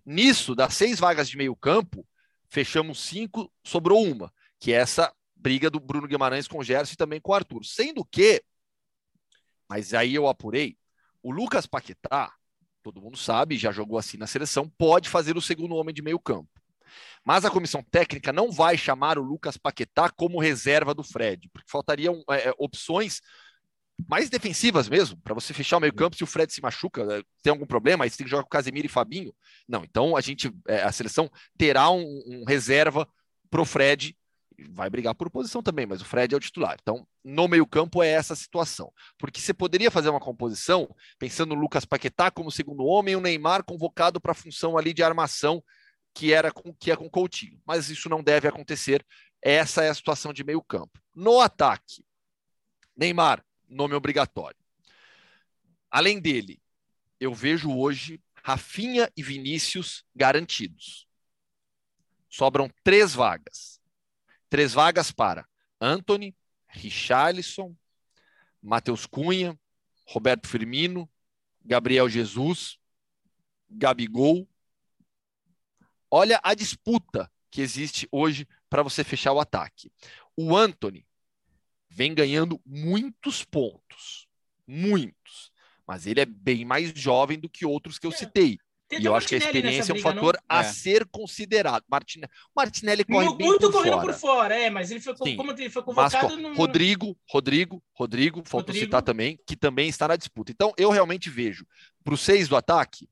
[0.05, 2.07] Nisso, das seis vagas de meio campo,
[2.49, 6.97] fechamos cinco, sobrou uma, que é essa briga do Bruno Guimarães com o Gerson e
[6.97, 7.65] também com o Arthur.
[7.65, 8.43] Sendo que,
[9.69, 10.79] mas aí eu apurei,
[11.23, 12.33] o Lucas Paquetá
[12.83, 16.19] todo mundo sabe, já jogou assim na seleção, pode fazer o segundo homem de meio
[16.19, 16.49] campo.
[17.25, 21.71] Mas a comissão técnica não vai chamar o Lucas Paquetá como reserva do Fred, porque
[21.71, 23.21] faltariam é, é opções
[24.07, 27.51] mais defensivas mesmo, para você fechar o meio-campo se o Fred se machuca, é, tem
[27.51, 29.35] algum problema, aí você tem que jogar com Casemiro e Fabinho.
[29.69, 33.09] Não, então a gente, é, a seleção terá um, um reserva
[33.51, 34.17] pro Fred
[34.71, 36.77] vai brigar por posição também, mas o Fred é o titular.
[36.81, 38.93] Então, no meio-campo é essa situação.
[39.17, 40.89] Porque você poderia fazer uma composição
[41.19, 45.03] pensando no Lucas Paquetá como segundo homem o Neymar convocado para a função ali de
[45.03, 45.63] armação
[46.15, 47.61] que era com que é com Coutinho.
[47.65, 49.07] Mas isso não deve acontecer.
[49.41, 51.01] Essa é a situação de meio-campo.
[51.15, 52.05] No ataque,
[52.97, 54.59] Neymar, nome obrigatório.
[55.91, 56.61] Além dele,
[57.21, 61.07] eu vejo hoje Rafinha e Vinícius garantidos.
[62.29, 63.78] Sobram três vagas.
[64.49, 65.47] Três vagas para
[65.81, 66.35] Anthony,
[66.69, 67.77] Richarlison,
[68.63, 69.59] Matheus Cunha,
[70.07, 71.09] Roberto Firmino,
[71.65, 72.79] Gabriel Jesus,
[73.71, 74.49] Gabigol.
[76.11, 79.93] Olha a disputa que existe hoje para você fechar o ataque.
[80.37, 81.07] O Anthony
[81.89, 84.27] vem ganhando muitos pontos,
[84.67, 85.53] muitos,
[85.87, 88.17] mas ele é bem mais jovem do que outros que eu é.
[88.17, 88.59] citei.
[88.89, 90.57] Tem e eu acho que a experiência é um fator não?
[90.57, 90.65] a é.
[90.65, 91.85] ser considerado.
[91.91, 95.37] Martinelli, Martinelli corre muito, bem muito por correndo por fora, é, mas ele foi Sim.
[95.37, 96.41] como ele foi convocado.
[96.41, 98.87] Mas, Rodrigo, Rodrigo, Rodrigo, faltou Rodrigo.
[98.87, 100.51] citar também, que também está na disputa.
[100.51, 101.67] Então eu realmente vejo
[102.03, 103.07] para os seis do ataque,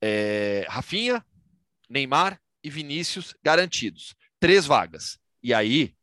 [0.00, 1.22] é, Rafinha,
[1.88, 5.18] Neymar e Vinícius garantidos, três vagas.
[5.42, 5.94] E aí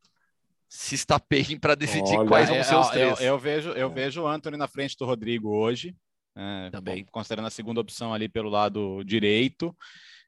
[0.69, 3.19] se estapeiem para decidir Olha, quais vão é, ser os três.
[3.19, 5.95] Eu, eu, vejo, eu vejo o Anthony na frente do Rodrigo hoje.
[6.35, 7.05] É, Também.
[7.11, 9.75] Considerando a segunda opção ali pelo lado direito.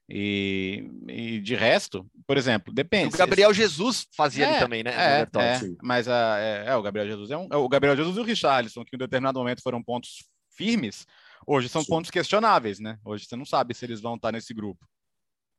[0.08, 3.12] E, e de resto, por exemplo, depende.
[3.12, 4.92] O Gabriel Jesus fazia é, ali também, né?
[4.92, 7.48] É, é mas a, é, é, o Gabriel Jesus é um.
[7.50, 10.24] É o Gabriel Jesus e o Richarlison, que em um determinado momento foram pontos
[10.56, 11.06] firmes,
[11.44, 11.88] hoje são Sim.
[11.88, 12.98] pontos questionáveis, né?
[13.04, 14.86] Hoje você não sabe se eles vão estar nesse grupo.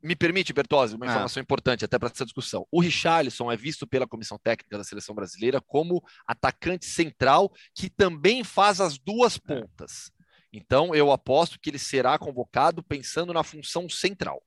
[0.01, 1.09] Me permite, Bertozzi, uma ah.
[1.09, 2.65] informação importante até para essa discussão.
[2.71, 8.43] O Richarlison é visto pela comissão técnica da seleção brasileira como atacante central que também
[8.43, 10.11] faz as duas pontas.
[10.51, 14.41] Então, eu aposto que ele será convocado pensando na função central.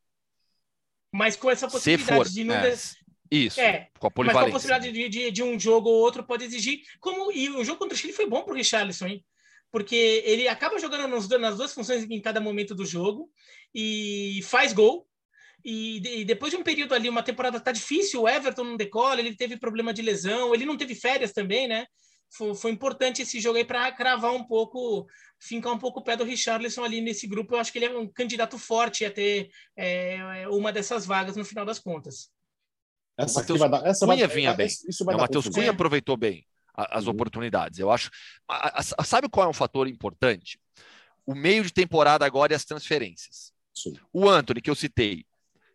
[1.13, 2.55] Mas com essa possibilidade for, de não.
[2.55, 2.75] É,
[3.31, 4.43] isso, é, com a polivalência.
[4.43, 6.83] Mas com a possibilidade de, de, de, um jogo ou outro pode exigir.
[7.01, 9.25] Como, e o jogo contra o Chile foi bom para o Richarlison, hein?
[9.71, 13.31] Porque ele acaba jogando nos, nas duas funções em cada momento do jogo
[13.75, 15.07] e faz gol.
[15.65, 19.21] E, e, depois de um período ali, uma temporada tá difícil, o Everton não decola,
[19.21, 21.87] ele teve problema de lesão, ele não teve férias também, né?
[22.31, 25.07] Foi, foi importante esse jogo aí para cravar um pouco
[25.39, 27.55] fincar um pouco o pé do Richarlison ali nesse grupo.
[27.55, 31.45] Eu acho que ele é um candidato forte a ter é, uma dessas vagas no
[31.45, 32.31] final das contas.
[33.17, 34.67] Essa Mateus vai dar, essa Cunha vai, vinha bem.
[34.67, 37.11] Isso vai o Matheus Cunha aproveitou bem as uhum.
[37.11, 37.79] oportunidades.
[37.79, 38.11] Eu acho.
[38.49, 40.59] A, a, sabe qual é um fator importante?
[41.27, 43.53] O meio de temporada agora e as transferências.
[43.75, 43.95] Sim.
[44.13, 45.25] O Anthony, que eu citei,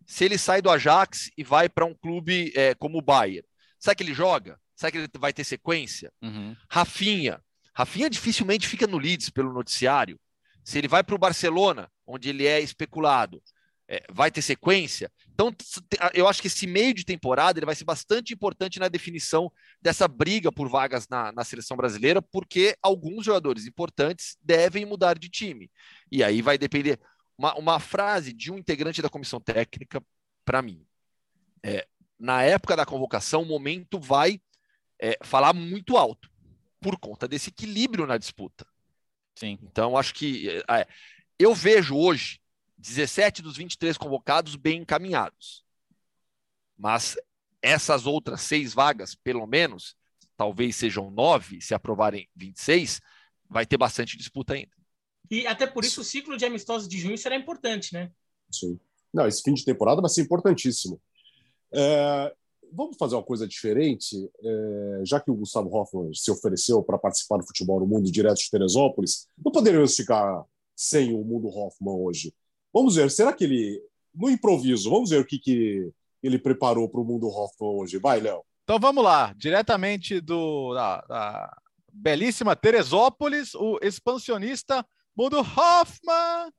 [0.05, 3.47] se ele sai do Ajax e vai para um clube é, como o Bayern,
[3.79, 4.59] sabe que ele joga?
[4.75, 6.11] Sabe que ele vai ter sequência?
[6.21, 6.55] Uhum.
[6.69, 7.41] Rafinha,
[7.73, 10.19] Rafinha dificilmente fica no Leeds pelo noticiário.
[10.63, 13.41] Se ele vai para o Barcelona, onde ele é especulado,
[13.87, 15.11] é, vai ter sequência.
[15.31, 15.53] Então,
[16.13, 19.51] eu acho que esse meio de temporada ele vai ser bastante importante na definição
[19.81, 25.29] dessa briga por vagas na, na seleção brasileira, porque alguns jogadores importantes devem mudar de
[25.29, 25.69] time.
[26.11, 26.99] E aí vai depender.
[27.37, 30.01] Uma, uma frase de um integrante da comissão técnica,
[30.45, 30.85] para mim,
[31.61, 31.85] é,
[32.17, 34.39] na época da convocação, o momento vai
[34.99, 36.29] é, falar muito alto
[36.79, 38.65] por conta desse equilíbrio na disputa.
[39.35, 39.57] Sim.
[39.63, 40.87] Então, acho que é,
[41.37, 42.39] eu vejo hoje
[42.77, 45.63] 17 dos 23 convocados bem encaminhados.
[46.77, 47.17] Mas
[47.61, 49.95] essas outras seis vagas, pelo menos,
[50.37, 53.01] talvez sejam nove, se aprovarem 26,
[53.49, 54.75] vai ter bastante disputa ainda.
[55.29, 58.11] E até por isso o ciclo de amistosos de junho será importante, né?
[58.51, 58.79] Sim.
[59.13, 61.01] Não, esse fim de temporada vai ser importantíssimo.
[61.71, 62.35] É,
[62.75, 67.37] vamos fazer uma coisa diferente, é, já que o Gustavo Hoffmann se ofereceu para participar
[67.37, 70.43] do futebol no mundo direto de Teresópolis, não poderíamos ficar
[70.75, 72.33] sem o mundo Hoffman hoje.
[72.73, 73.81] Vamos ver, será que ele,
[74.13, 77.97] no improviso, vamos ver o que, que ele preparou para o mundo Hoffman hoje.
[77.97, 78.43] Vai, Léo.
[78.63, 81.57] Então vamos lá, diretamente do, da, da
[81.93, 86.51] belíssima Teresópolis, o expansionista Mundo Hoffman.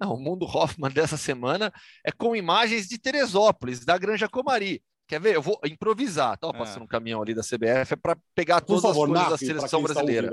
[0.00, 1.72] Não, o Mundo Hoffman dessa semana
[2.04, 4.82] é com imagens de Teresópolis, da Granja Comari.
[5.06, 5.34] Quer ver?
[5.34, 6.34] Eu vou improvisar.
[6.34, 6.58] Estava é.
[6.58, 6.84] passando é.
[6.84, 9.82] um caminhão ali da CBF é para pegar Por todas favor, as coisas da seleção
[9.82, 10.30] brasileira.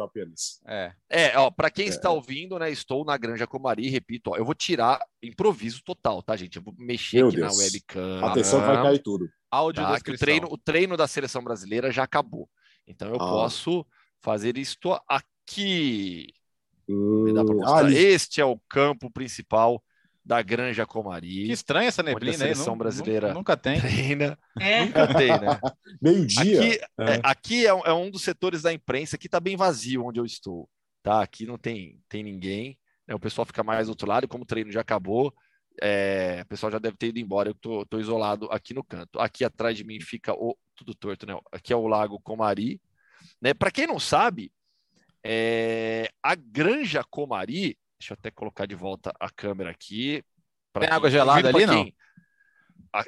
[0.66, 1.90] É, é ó, para quem é.
[1.90, 2.72] está ouvindo, né?
[2.72, 6.58] Estou na Granja Comari, repito, ó, eu vou tirar improviso total, tá, gente?
[6.58, 7.58] Eu vou mexer Meu aqui Deus.
[7.58, 8.26] na webcam.
[8.26, 9.30] Atenção, vai cair tudo.
[9.52, 12.48] Áudio tá, o treino, o treino da seleção brasileira já acabou.
[12.88, 13.20] Então eu ah.
[13.20, 13.86] posso
[14.22, 16.34] fazer isto aqui.
[16.88, 17.26] Hum,
[17.66, 19.84] ah, este é o campo principal
[20.30, 21.48] da Granja Comari.
[21.48, 23.82] Que estranha essa neblina, a seleção brasileira nunca tem.
[23.82, 24.38] Treina.
[24.60, 24.86] É.
[24.86, 25.60] Nunca tem, né?
[26.00, 26.60] Meio-dia.
[26.62, 27.16] Aqui, é.
[27.16, 30.26] É, aqui é, é, um dos setores da imprensa que está bem vazio onde eu
[30.26, 30.70] estou.
[31.02, 31.24] Tá?
[31.24, 32.78] Aqui não tem, tem ninguém.
[33.08, 33.16] Né?
[33.16, 35.34] O pessoal fica mais do outro lado, e como o treino já acabou,
[35.82, 37.50] é, o pessoal já deve ter ido embora.
[37.50, 39.20] Eu tô, tô, isolado aqui no canto.
[39.20, 40.56] Aqui atrás de mim fica o.
[40.76, 41.36] Tudo torto, né?
[41.52, 42.80] Aqui é o Lago Comari.
[43.42, 43.52] Né?
[43.56, 44.52] Para quem não sabe,
[45.24, 50.24] é, a Granja Comari Deixa eu até colocar de volta a câmera aqui.
[50.74, 51.86] Tem quem, água gelada ali, não?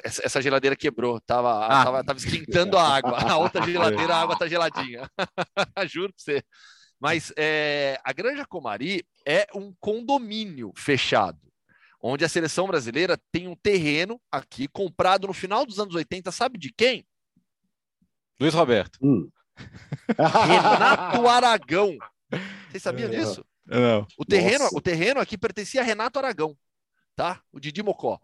[0.03, 1.83] essa geladeira quebrou, tava, ah.
[1.83, 3.17] tava, tava esquentando a água.
[3.17, 5.09] A outra geladeira, a água tá geladinha.
[5.87, 6.43] Juro pra você.
[6.99, 11.39] Mas é, a Granja Comari é um condomínio fechado,
[11.99, 16.59] onde a seleção brasileira tem um terreno aqui comprado no final dos anos 80, sabe
[16.59, 17.03] de quem?
[18.39, 18.99] Luiz Roberto.
[19.01, 19.29] Hum.
[20.17, 21.97] Renato Aragão.
[22.69, 23.15] Vocês sabiam é.
[23.15, 23.43] disso?
[23.71, 24.05] Não.
[24.17, 26.57] O terreno, o terreno aqui pertencia a Renato Aragão,
[27.15, 27.41] tá?
[27.51, 28.19] O Didi Mocó.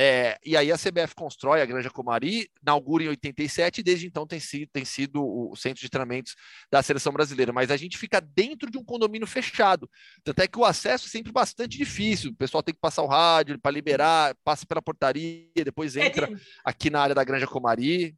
[0.00, 4.26] É, e aí a CBF constrói a Granja Comari, inaugura em 87 e desde então
[4.26, 6.36] tem sido, tem sido o centro de treinamentos
[6.70, 7.52] da seleção brasileira.
[7.52, 9.90] Mas a gente fica dentro de um condomínio fechado.
[10.22, 12.30] Tanto é que o acesso é sempre bastante difícil.
[12.30, 16.26] O pessoal tem que passar o rádio para liberar, passa pela portaria, depois é, entra
[16.26, 16.38] é, tem...
[16.64, 18.14] aqui na área da Granja Comari.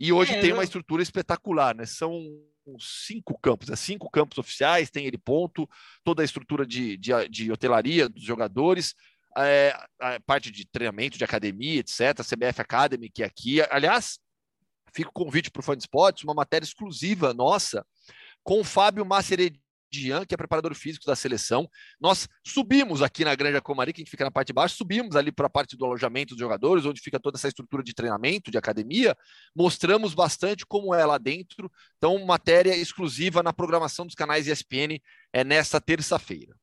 [0.00, 1.84] E hoje é, tem uma estrutura espetacular, né?
[1.84, 2.22] São
[2.78, 3.76] cinco campos, né?
[3.76, 5.68] cinco campos oficiais, tem ele ponto,
[6.02, 8.94] toda a estrutura de, de, de hotelaria dos jogadores,
[9.36, 13.60] é, a parte de treinamento, de academia, etc., CBF Academy, que é aqui.
[13.70, 14.18] Aliás,
[14.92, 17.86] fica o convite para o Fã de Esportes, uma matéria exclusiva nossa
[18.42, 19.60] com o Fábio Maceredi
[19.90, 21.68] Dian, que é preparador físico da seleção.
[22.00, 25.16] Nós subimos aqui na Granja Comari, que a gente fica na parte de baixo, subimos
[25.16, 28.50] ali para a parte do alojamento dos jogadores, onde fica toda essa estrutura de treinamento,
[28.50, 29.16] de academia.
[29.54, 31.70] Mostramos bastante como é lá dentro.
[31.96, 35.00] Então, matéria exclusiva na programação dos canais ESPN
[35.32, 36.54] é nesta terça-feira.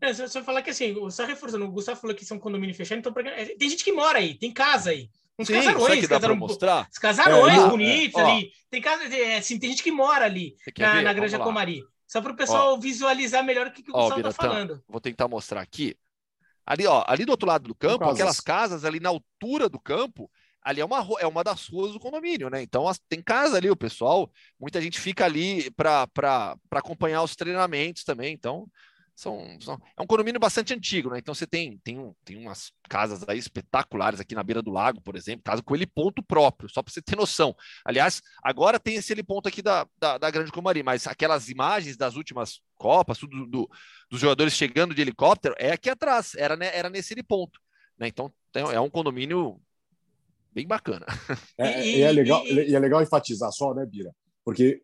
[0.00, 3.12] É, só falar que assim, só reforçando, o Gustavo falou que são condomínio fechado, então
[3.26, 5.10] é, tem gente que mora aí, tem casa aí.
[5.38, 6.88] Uns Sim, casarões, que dá casarão, mostrar?
[6.90, 8.52] Os casarões é, bonitos é, ali.
[8.70, 9.04] Tem, casa,
[9.36, 11.84] assim, tem gente que mora ali na, na Granja Comari.
[12.08, 14.82] Só para o pessoal ó, visualizar melhor o que, que o Gustavo está falando.
[14.88, 15.94] Vou tentar mostrar aqui.
[16.64, 20.30] Ali, ó, ali do outro lado do campo, aquelas casas ali na altura do campo,
[20.62, 22.62] ali é uma, é uma das ruas do condomínio, né?
[22.62, 28.32] Então tem casa ali, o pessoal, muita gente fica ali para acompanhar os treinamentos também.
[28.32, 28.66] Então,
[29.18, 31.18] são, são, é um condomínio bastante antigo, né?
[31.18, 35.00] Então você tem, tem, um, tem umas casas aí espetaculares aqui na beira do lago,
[35.00, 37.52] por exemplo, casa com ele ponto próprio, só para você ter noção.
[37.84, 42.14] Aliás, agora tem esse ponto aqui da, da, da, Grande Comari, mas aquelas imagens das
[42.14, 43.68] últimas Copas, tudo do,
[44.08, 47.58] dos jogadores chegando de helicóptero, é aqui atrás, era, né, era nesse ponto.
[47.98, 48.06] Né?
[48.06, 49.60] Então é um condomínio
[50.52, 51.06] bem bacana.
[51.58, 54.14] É, e, é legal, e é legal enfatizar só, né, Bira?
[54.44, 54.80] Porque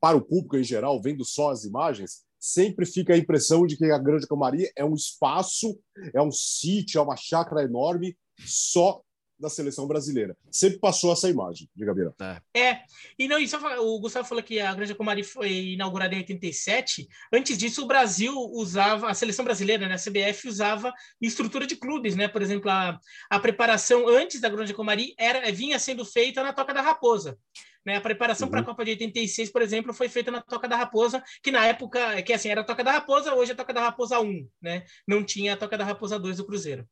[0.00, 3.86] para o público em geral, vendo só as imagens, sempre fica a impressão de que
[3.86, 5.76] a Granja Comari é um espaço,
[6.14, 9.00] é um sítio, é uma chácara enorme só
[9.38, 10.36] da seleção brasileira.
[10.50, 12.14] Sempre passou essa imagem, diga Bira.
[12.54, 12.58] É.
[12.58, 12.82] é.
[13.18, 17.06] E não, isso o Gustavo falou que a Granja Comari foi inaugurada em 87.
[17.32, 22.14] Antes disso, o Brasil usava, a seleção brasileira, né, a CBF usava estrutura de clubes,
[22.14, 22.28] né?
[22.28, 26.72] Por exemplo, a, a preparação antes da Granja Comari era vinha sendo feita na Toca
[26.72, 27.36] da Raposa.
[27.86, 27.96] Né?
[27.96, 28.50] A preparação uhum.
[28.50, 31.64] para a Copa de 86, por exemplo, foi feita na Toca da Raposa, que na
[31.64, 34.48] época, que assim, era a Toca da Raposa, hoje é a Toca da Raposa 1,
[34.60, 34.84] né?
[35.06, 36.84] Não tinha a Toca da Raposa 2 do Cruzeiro.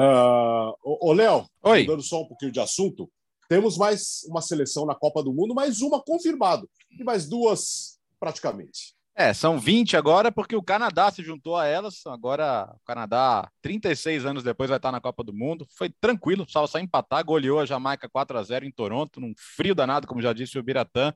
[0.00, 3.12] Uh, ô, Léo, mudando só um pouquinho de assunto,
[3.46, 8.94] temos mais uma seleção na Copa do Mundo, mais uma confirmado, e mais duas praticamente.
[9.20, 12.06] É, são 20 agora porque o Canadá se juntou a elas.
[12.06, 15.66] Agora o Canadá, 36 anos depois, vai estar na Copa do Mundo.
[15.76, 19.74] Foi tranquilo, só só empatar, goleou a Jamaica 4 a 0 em Toronto, num frio
[19.74, 21.12] danado, como já disse o Biratã.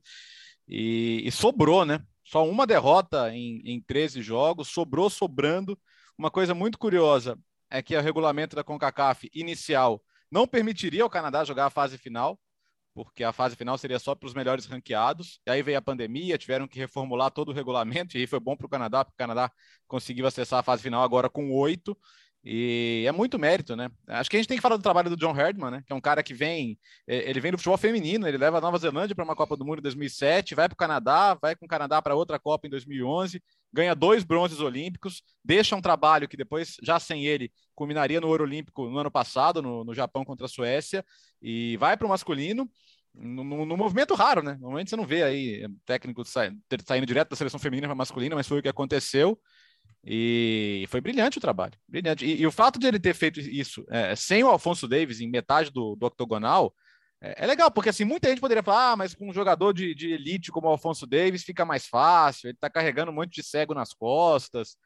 [0.69, 1.99] E, e sobrou, né?
[2.23, 5.79] Só uma derrota em, em 13 jogos, sobrou sobrando.
[6.19, 7.39] Uma coisa muito curiosa
[7.71, 9.99] é que o regulamento da CONCACAF inicial
[10.31, 12.39] não permitiria ao Canadá jogar a fase final
[12.95, 15.41] porque a fase final seria só para os melhores ranqueados.
[15.47, 18.57] E aí veio a pandemia, tiveram que reformular todo o regulamento, e aí foi bom
[18.57, 19.51] para o Canadá, porque o Canadá
[19.87, 21.99] conseguiu acessar a fase final agora com oito.
[22.45, 23.91] E é muito mérito, né?
[24.07, 25.83] Acho que a gente tem que falar do trabalho do John Herdman, né?
[25.87, 28.61] Que é um cara que vem, é, ele vem do futebol feminino, ele leva a
[28.61, 31.65] Nova Zelândia para uma Copa do Mundo em 2007, vai para o Canadá, vai com
[31.65, 33.43] o Canadá para outra Copa em 2011,
[33.73, 38.45] ganha dois bronzes olímpicos, deixa um trabalho que depois, já sem ele, culminaria no ouro
[38.45, 41.03] olímpico no ano passado, no, no Japão contra a Suécia,
[41.41, 42.71] e vai para o masculino
[43.15, 44.53] no, movimento raro, né?
[44.61, 48.49] Normalmente você não vê aí técnico saindo, saindo direto da seleção feminina para masculina, mas
[48.49, 49.39] foi o que aconteceu.
[50.07, 52.27] E foi brilhante o trabalho, brilhante.
[52.27, 55.31] E, e o fato de ele ter feito isso é, sem o Alfonso Davis em
[55.31, 56.75] metade do, do octogonal
[57.23, 59.95] é, é, legal, porque assim, muita gente poderia falar, ah, mas com um jogador de,
[59.95, 63.43] de elite como o Alfonso Davis fica mais fácil, ele está carregando um monte de
[63.43, 64.77] cego nas costas.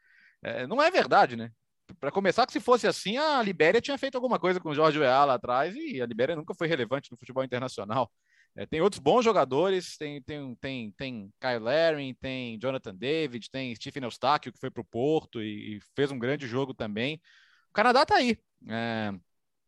[0.41, 1.51] É, não é verdade, né?
[1.99, 4.99] para começar, que se fosse assim, a Libéria tinha feito alguma coisa com o Jorge
[4.99, 8.11] Weah lá atrás e a Libéria nunca foi relevante no futebol internacional.
[8.55, 13.73] É, tem outros bons jogadores, tem, tem, tem, tem Kyle Laring, tem Jonathan David, tem
[13.75, 17.21] Stephen Eustáquio, que foi para o Porto e, e, fez um grande jogo também.
[17.69, 18.37] O Canadá está aí.
[18.67, 19.13] É,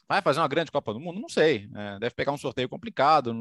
[0.07, 1.21] vai fazer uma grande Copa do Mundo?
[1.21, 1.69] Não sei.
[1.75, 3.33] É, deve pegar um sorteio complicado,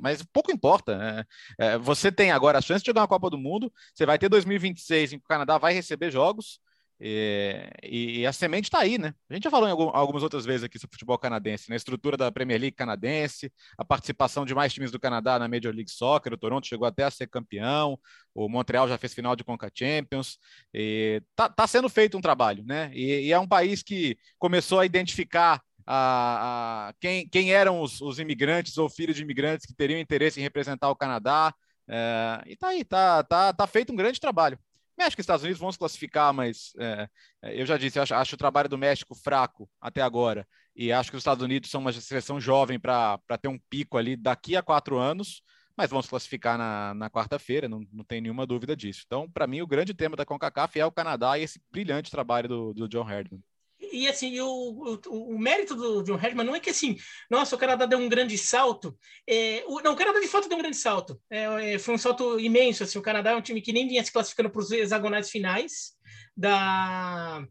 [0.00, 1.26] mas pouco importa.
[1.58, 4.18] É, é, você tem agora a chance de jogar uma Copa do Mundo, você vai
[4.18, 6.60] ter 2026 em que o Canadá vai receber jogos,
[7.00, 9.14] e, e, a semente está aí, né?
[9.30, 11.76] A gente já falou em algum, algumas outras vezes aqui sobre futebol canadense, na né?
[11.76, 15.90] estrutura da Premier League canadense, a participação de mais times do Canadá na Major League
[15.90, 17.98] Soccer, o Toronto chegou até a ser campeão,
[18.34, 20.38] o Montreal já fez final de Conca Champions,
[20.74, 22.90] está tá sendo feito um trabalho, né?
[22.92, 28.02] E, e, é um país que começou a identificar a, a quem, quem, eram os,
[28.02, 31.54] os, imigrantes ou filhos de imigrantes que teriam interesse em representar o Canadá,
[31.88, 34.58] é, e tá aí, tá, tá, tá feito um grande trabalho.
[35.00, 37.08] México e Estados Unidos vão se classificar, mas é,
[37.42, 40.46] é, eu já disse, eu acho, acho, o trabalho do México fraco até agora.
[40.76, 44.14] E acho que os Estados Unidos são uma seleção jovem para ter um pico ali
[44.14, 45.42] daqui a quatro anos,
[45.76, 49.04] mas vão se classificar na, na quarta-feira, não, não tem nenhuma dúvida disso.
[49.06, 52.48] Então, para mim, o grande tema da CONCACAF é o Canadá e esse brilhante trabalho
[52.48, 53.42] do, do John Herdman
[53.80, 56.96] e assim, o, o, mérito do John Herdman não é que assim,
[57.30, 58.96] nossa, o Canadá deu um grande salto.
[59.26, 61.20] É, o, não, o Canadá de fato deu um grande salto.
[61.30, 62.82] É, é, foi um salto imenso.
[62.82, 65.92] Assim, o Canadá é um time que nem vinha se classificando para os hexagonais finais
[66.36, 67.42] da,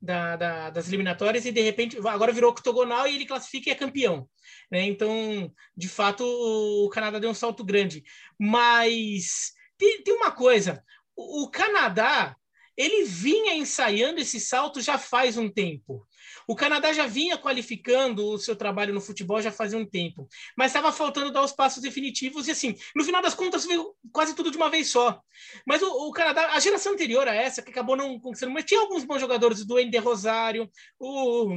[0.00, 3.76] da, da, das eliminatórias e de repente agora virou octogonal e ele classifica e é
[3.76, 4.28] campeão.
[4.70, 4.82] Né?
[4.84, 8.02] Então, de fato, o Canadá deu um salto grande.
[8.38, 10.82] Mas tem, tem uma coisa:
[11.14, 12.36] o, o Canadá
[12.76, 16.06] ele vinha ensaiando esse salto já faz um tempo.
[16.46, 20.70] O Canadá já vinha qualificando o seu trabalho no futebol já fazia um tempo, mas
[20.70, 24.50] estava faltando dar os passos definitivos e assim, no final das contas veio quase tudo
[24.50, 25.20] de uma vez só.
[25.66, 28.80] Mas o, o Canadá, a geração anterior a essa, que acabou não conquistando, mas tinha
[28.80, 31.56] alguns bons jogadores, do Ender Rosário, o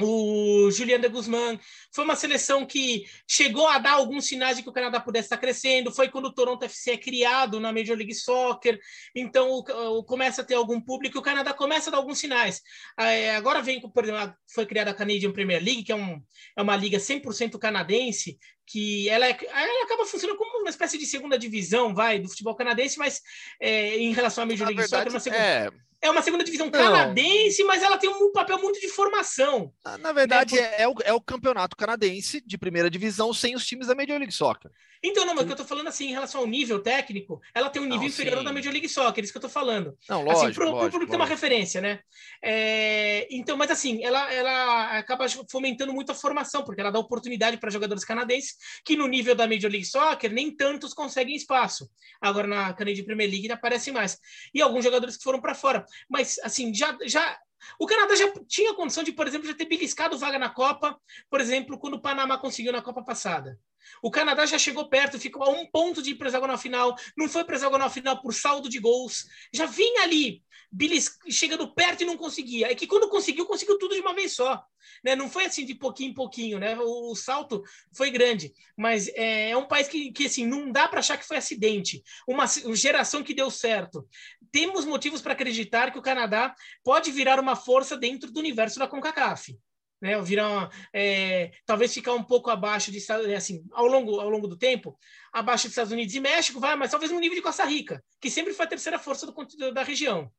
[0.00, 1.58] o Julian de Guzmán.
[1.92, 5.38] Foi uma seleção que chegou a dar alguns sinais de que o Canadá pudesse estar
[5.38, 5.92] crescendo.
[5.92, 8.78] Foi quando o Toronto FC é criado na Major League Soccer.
[9.14, 12.60] Então, o, o, começa a ter algum público o Canadá começa a dar alguns sinais.
[12.98, 16.20] É, agora vem, por exemplo, foi criada a Canadian Premier League, que é, um,
[16.56, 21.06] é uma liga 100% canadense, que ela, é, ela acaba funcionando como uma espécie de
[21.06, 23.22] segunda divisão, vai, do futebol canadense, mas
[23.60, 25.42] é, em relação à Major League Soccer, uma segunda...
[25.42, 29.72] É é uma segunda divisão canadense, mas ela tem um papel muito de formação.
[30.00, 30.60] Na verdade, né?
[30.60, 34.18] é, é, o, é o campeonato canadense de primeira divisão sem os times da Major
[34.18, 34.70] League Soccer.
[35.02, 37.68] Então, não, mas o que eu tô falando assim, em relação ao nível técnico, ela
[37.68, 39.96] tem um nível não, inferior da Major League Soccer, é isso que eu tô falando.
[40.08, 42.00] Não, lógico, assim, pro, lógico, público ter uma referência, né?
[42.42, 47.56] É, então, mas assim, ela, ela acaba fomentando muito a formação, porque ela dá oportunidade
[47.58, 51.88] para jogadores canadenses que no nível da Major League Soccer nem tantos conseguem espaço.
[52.20, 54.18] Agora na Canadian Premier League aparecem mais.
[54.54, 55.84] E alguns jogadores que foram para fora.
[56.08, 57.38] Mas, assim, já, já
[57.78, 60.98] o Canadá já tinha condição de, por exemplo, já ter beliscado vaga na Copa,
[61.30, 63.58] por exemplo, quando o Panamá conseguiu na Copa passada.
[64.02, 67.44] O Canadá já chegou perto, ficou a um ponto de ir para final, não foi
[67.44, 72.16] para hexagonal final por saldo de gols, já vinha ali, belis, chegando perto e não
[72.16, 72.70] conseguia.
[72.70, 74.62] É que quando conseguiu, conseguiu tudo de uma vez só.
[75.02, 75.16] Né?
[75.16, 76.76] Não foi assim de pouquinho em pouquinho, né?
[76.78, 77.62] O, o salto
[77.94, 81.26] foi grande, mas é, é, um país que, que assim, não dá para achar que
[81.26, 84.06] foi acidente, uma geração que deu certo.
[84.52, 88.88] Temos motivos para acreditar que o Canadá pode virar uma força dentro do universo da
[88.88, 89.56] CONCACAF.
[90.00, 90.20] Né?
[90.22, 92.98] Virar é, talvez ficar um pouco abaixo de
[93.34, 94.96] assim, ao longo ao longo do tempo,
[95.32, 98.30] abaixo dos Estados Unidos e México, vai, mas talvez no nível de Costa Rica, que
[98.30, 100.30] sempre foi a terceira força do, da região.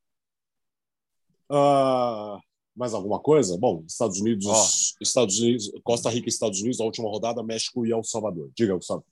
[1.50, 2.38] Uh,
[2.76, 3.56] mais alguma coisa?
[3.58, 5.02] Bom, Estados Unidos, oh.
[5.02, 8.50] Estados Unidos, Costa Rica e Estados Unidos, a última rodada, México e El Salvador.
[8.54, 9.04] Diga, Gustavo.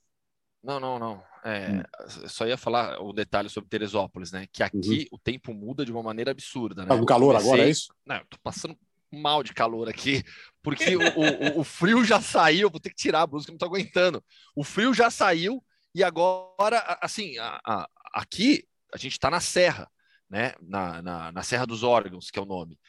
[0.63, 1.23] Não, não, não.
[1.45, 2.27] É, hum.
[2.27, 4.47] Só ia falar o detalhe sobre Teresópolis, né?
[4.51, 5.17] Que aqui uhum.
[5.17, 6.83] o tempo muda de uma maneira absurda.
[6.83, 6.89] Né?
[6.89, 7.49] Tá com calor comecei...
[7.49, 7.93] agora, é isso?
[8.05, 8.77] Não, tô passando
[9.11, 10.23] mal de calor aqui,
[10.61, 13.57] porque o, o, o, frio já saiu, vou ter que tirar a blusa que não
[13.57, 14.23] tô aguentando.
[14.55, 15.63] O frio já saiu
[15.95, 19.89] e agora, assim, a, a, aqui a gente está na serra,
[20.29, 20.53] né?
[20.61, 22.79] Na, na, na, Serra dos Órgãos, que é o nome.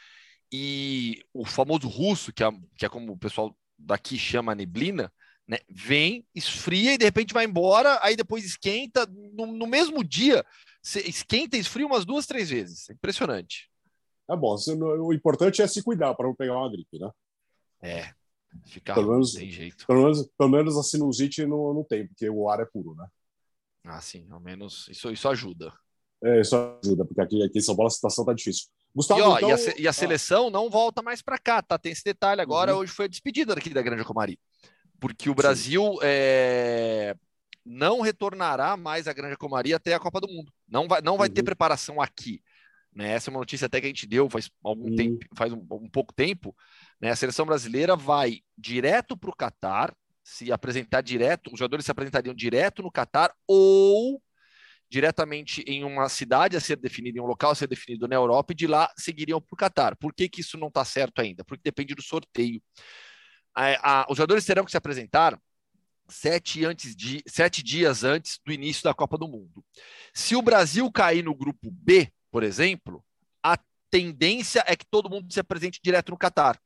[0.52, 5.12] E o famoso russo, que é, que é como o pessoal daqui chama neblina,
[5.46, 5.58] né?
[5.68, 10.44] Vem, esfria e de repente vai embora, aí depois esquenta no, no mesmo dia.
[10.82, 12.88] Esquenta e esfria umas duas, três vezes.
[12.90, 13.70] Impressionante.
[14.30, 14.56] É bom,
[15.00, 17.10] o importante é se cuidar para não pegar uma gripe, né?
[17.80, 18.12] É.
[18.66, 19.86] Ficar pelo menos, tem jeito.
[19.86, 23.06] Pelo menos, pelo menos a sinusite não, não tem, porque o ar é puro, né?
[23.84, 25.72] Ah, sim, ao menos isso, isso ajuda.
[26.22, 28.66] É, isso ajuda, porque aqui, aqui em São Paulo a situação tá difícil.
[28.94, 29.50] Gustavo, e, ó, então...
[29.50, 30.50] e, a, e a, seleção ah.
[30.50, 31.78] não volta mais para cá, tá?
[31.78, 32.74] Tem esse detalhe agora.
[32.74, 32.80] Uhum.
[32.80, 34.38] Hoje foi a despedida daqui da Grande Comari.
[34.98, 37.14] Porque o Brasil é,
[37.64, 40.52] não retornará mais à Grande Comari até a Copa do Mundo.
[40.66, 41.34] Não vai, não vai uhum.
[41.34, 42.42] ter preparação aqui.
[42.98, 43.12] Né?
[43.12, 45.88] Essa é uma notícia até que a gente deu faz algum tempo, faz um, um,
[45.88, 46.52] pouco tempo.
[47.00, 47.10] Né?
[47.10, 49.94] A seleção brasileira vai direto para o Catar,
[50.24, 54.20] se apresentar direto, os jogadores se apresentariam direto no Catar ou
[54.90, 58.52] diretamente em uma cidade a ser definida, em um local a ser definido na Europa,
[58.52, 59.94] e de lá seguiriam para o Catar.
[59.94, 61.44] Por que, que isso não está certo ainda?
[61.44, 62.60] Porque depende do sorteio.
[63.54, 65.40] A, a, os jogadores terão que se apresentar
[66.08, 69.64] sete, antes de, sete dias antes do início da Copa do Mundo.
[70.12, 73.04] Se o Brasil cair no grupo B, por exemplo,
[73.42, 73.58] a
[73.90, 76.60] tendência é que todo mundo se apresente direto no Catar.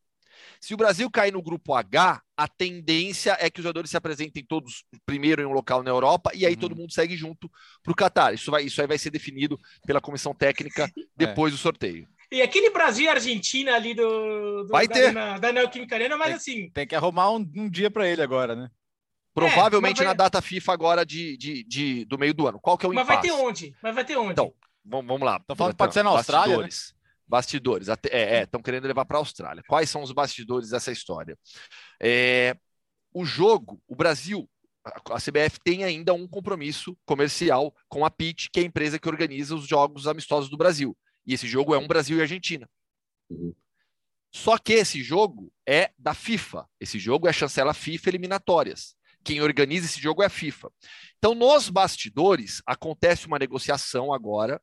[0.60, 4.44] Se o Brasil cair no grupo H, a tendência é que os jogadores se apresentem
[4.44, 6.60] todos primeiro em um local na Europa e aí uhum.
[6.60, 7.50] todo mundo segue junto
[7.82, 8.34] para o Catar.
[8.34, 11.56] Isso, vai, isso aí vai ser definido pela comissão técnica depois é.
[11.56, 12.08] do sorteio.
[12.30, 15.12] E aquele Brasil e Argentina ali do, do vai da, ter.
[15.12, 16.70] Da, da Neoquímica Arena, mas tem, assim.
[16.70, 18.70] Tem que arrumar um, um dia para ele agora, né?
[19.34, 20.06] Provavelmente é, vai...
[20.06, 22.58] na data FIFA agora de, de, de, do meio do ano.
[22.60, 23.28] Qual que é o Mas impasse?
[23.28, 23.76] vai ter onde?
[23.82, 24.32] Mas vai ter onde?
[24.32, 24.52] Então,
[24.84, 25.36] vamos, vamos lá.
[25.36, 26.56] Estão falando que pode ser na Austrália.
[26.56, 26.94] Bastidores.
[26.94, 27.02] Né?
[27.26, 27.88] Bastidores.
[27.88, 29.62] é, estão é, querendo levar para a Austrália.
[29.66, 31.38] Quais são os bastidores dessa história?
[32.00, 32.56] É,
[33.12, 34.48] o jogo, o Brasil,
[34.84, 39.08] a CBF tem ainda um compromisso comercial com a PIT, que é a empresa que
[39.08, 40.96] organiza os jogos amistosos do Brasil.
[41.26, 42.68] E esse jogo é um Brasil e Argentina.
[43.30, 43.54] Uhum.
[44.34, 46.66] Só que esse jogo é da FIFA.
[46.80, 48.96] Esse jogo é chancela FIFA eliminatórias.
[49.22, 50.70] Quem organiza esse jogo é a FIFA.
[51.18, 54.60] Então, nos bastidores, acontece uma negociação agora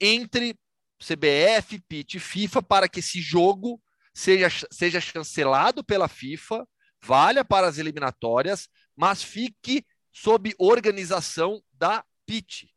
[0.00, 0.58] entre
[0.98, 3.80] CBF, PIT e FIFA para que esse jogo
[4.14, 6.66] seja, seja chancelado pela FIFA,
[7.02, 12.68] valha para as eliminatórias, mas fique sob organização da PIT.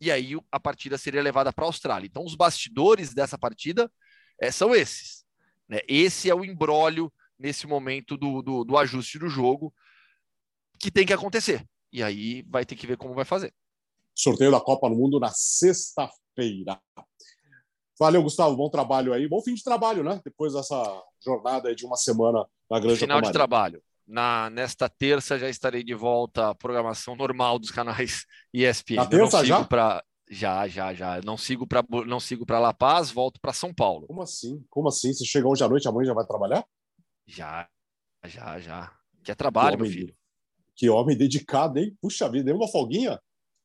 [0.00, 2.06] E aí a partida seria levada para a Austrália.
[2.06, 3.90] Então, os bastidores dessa partida
[4.40, 5.24] é, são esses.
[5.68, 5.80] Né?
[5.86, 9.74] Esse é o embrólio nesse momento do, do, do ajuste do jogo
[10.78, 11.66] que tem que acontecer.
[11.92, 13.52] E aí vai ter que ver como vai fazer.
[14.14, 15.30] Sorteio da Copa no Mundo na
[16.40, 16.80] sexta-feira.
[17.98, 18.56] Valeu, Gustavo.
[18.56, 19.28] Bom trabalho aí.
[19.28, 20.20] Bom fim de trabalho, né?
[20.24, 23.82] Depois dessa jornada de uma semana na Grande Final de trabalho.
[24.06, 28.96] Na, nesta terça já estarei de volta à programação normal dos canais ESPN.
[28.96, 29.64] Na terça já?
[29.64, 30.02] Pra...
[30.28, 31.20] Já, já, já.
[31.22, 34.06] Não sigo para não sigo para La Paz, volto para São Paulo.
[34.06, 34.64] Como assim?
[34.70, 35.12] Como assim?
[35.12, 36.64] Você chega hoje à noite, amanhã já vai trabalhar?
[37.26, 37.68] Já,
[38.24, 38.92] já, já.
[39.24, 40.16] Que é trabalho, que meu filho.
[40.76, 41.96] Que homem dedicado, hein?
[42.00, 43.20] Puxa vida, deu uma folguinha?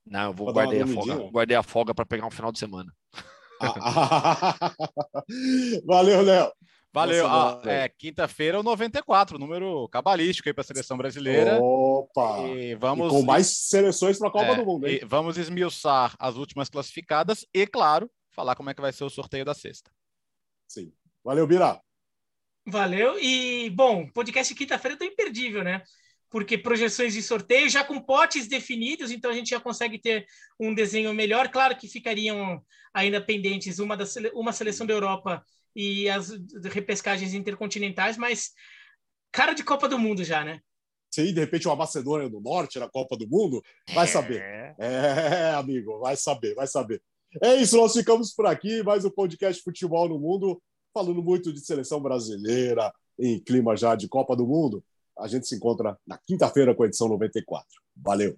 [0.05, 1.15] Não, eu vou guardar a folga.
[1.31, 2.91] Guardei a folga para pegar um final de semana.
[5.85, 6.51] Valeu, Léo.
[6.95, 7.27] Valeu.
[7.27, 11.61] Ah, é, Quinta-feira, o 94, número cabalístico aí para a seleção brasileira.
[11.61, 12.47] Opa!
[12.47, 14.87] E vamos, e com mais seleções para a Copa é, do Mundo.
[14.87, 15.01] Hein?
[15.03, 19.43] vamos esmiuçar as últimas classificadas e, claro, falar como é que vai ser o sorteio
[19.43, 19.91] da sexta.
[20.69, 20.93] Sim.
[21.21, 21.81] Valeu, Bira.
[22.65, 23.19] Valeu.
[23.19, 25.83] E, bom, podcast quinta-feira tá imperdível, né?
[26.35, 30.25] Porque projeções de sorteio já com potes definidos, então a gente já consegue ter
[30.59, 31.47] um desenho melhor.
[31.47, 32.61] Claro que ficariam
[32.93, 34.03] ainda pendentes uma, da,
[34.33, 35.41] uma seleção da Europa
[35.73, 38.51] e as repescagens intercontinentais, mas
[39.31, 40.59] cara de Copa do Mundo já, né?
[41.09, 43.63] Sim, de repente uma Macedônia do Norte na Copa do Mundo,
[43.93, 44.41] vai saber.
[44.41, 44.75] É.
[44.77, 47.01] é, amigo, vai saber, vai saber.
[47.41, 50.61] É isso, nós ficamos por aqui, mais um podcast Futebol no Mundo,
[50.93, 54.83] falando muito de seleção brasileira, em clima já de Copa do Mundo.
[55.17, 57.65] A gente se encontra na quinta-feira com a edição 94.
[57.95, 58.37] Valeu!